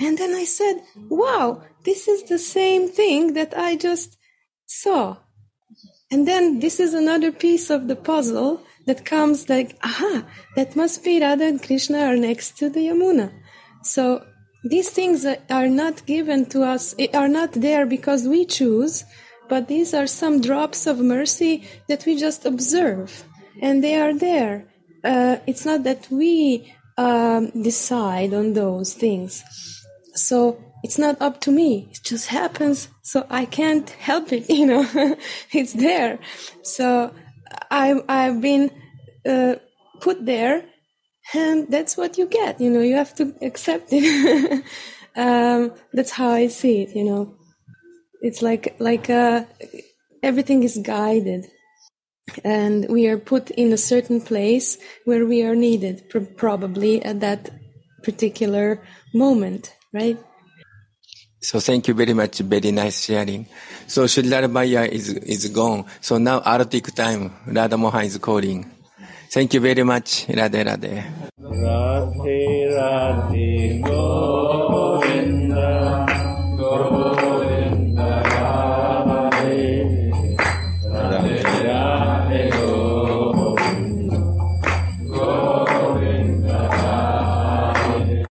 [0.00, 4.16] And then I said, wow, this is the same thing that I just
[4.66, 5.16] saw.
[6.10, 10.24] And then this is another piece of the puzzle that comes like, aha,
[10.56, 13.32] that must be Radha and Krishna are next to the Yamuna.
[13.82, 14.24] So
[14.64, 19.04] these things are not given to us, are not there because we choose,
[19.48, 23.24] but these are some drops of mercy that we just observe.
[23.62, 24.66] And they are there.
[25.04, 29.42] Uh, it's not that we um, decide on those things.
[30.14, 31.88] So it's not up to me.
[31.90, 32.88] It just happens.
[33.02, 34.48] So I can't help it.
[34.60, 35.16] You know,
[35.52, 36.18] it's there.
[36.62, 37.12] So
[37.70, 38.70] I, I've been
[39.26, 39.56] uh,
[40.00, 40.64] put there,
[41.34, 42.60] and that's what you get.
[42.60, 44.64] You know, you have to accept it.
[45.16, 46.94] um, that's how I see it.
[46.94, 47.34] You know,
[48.20, 49.44] it's like like uh,
[50.22, 51.46] everything is guided,
[52.44, 57.20] and we are put in a certain place where we are needed, pr- probably at
[57.20, 57.50] that
[58.02, 58.82] particular
[59.14, 60.18] moment, right?
[61.42, 62.38] So thank you very much.
[62.40, 63.46] Very nice sharing.
[63.86, 65.84] So Sridhar Bhaiya is, is gone.
[66.00, 67.32] So now Arctic time.
[67.46, 68.70] Radha Mohan is calling.
[69.30, 70.26] Thank you very much.
[70.26, 71.02] Radhe Radhe.
[71.40, 74.69] Radhe Radhe Go.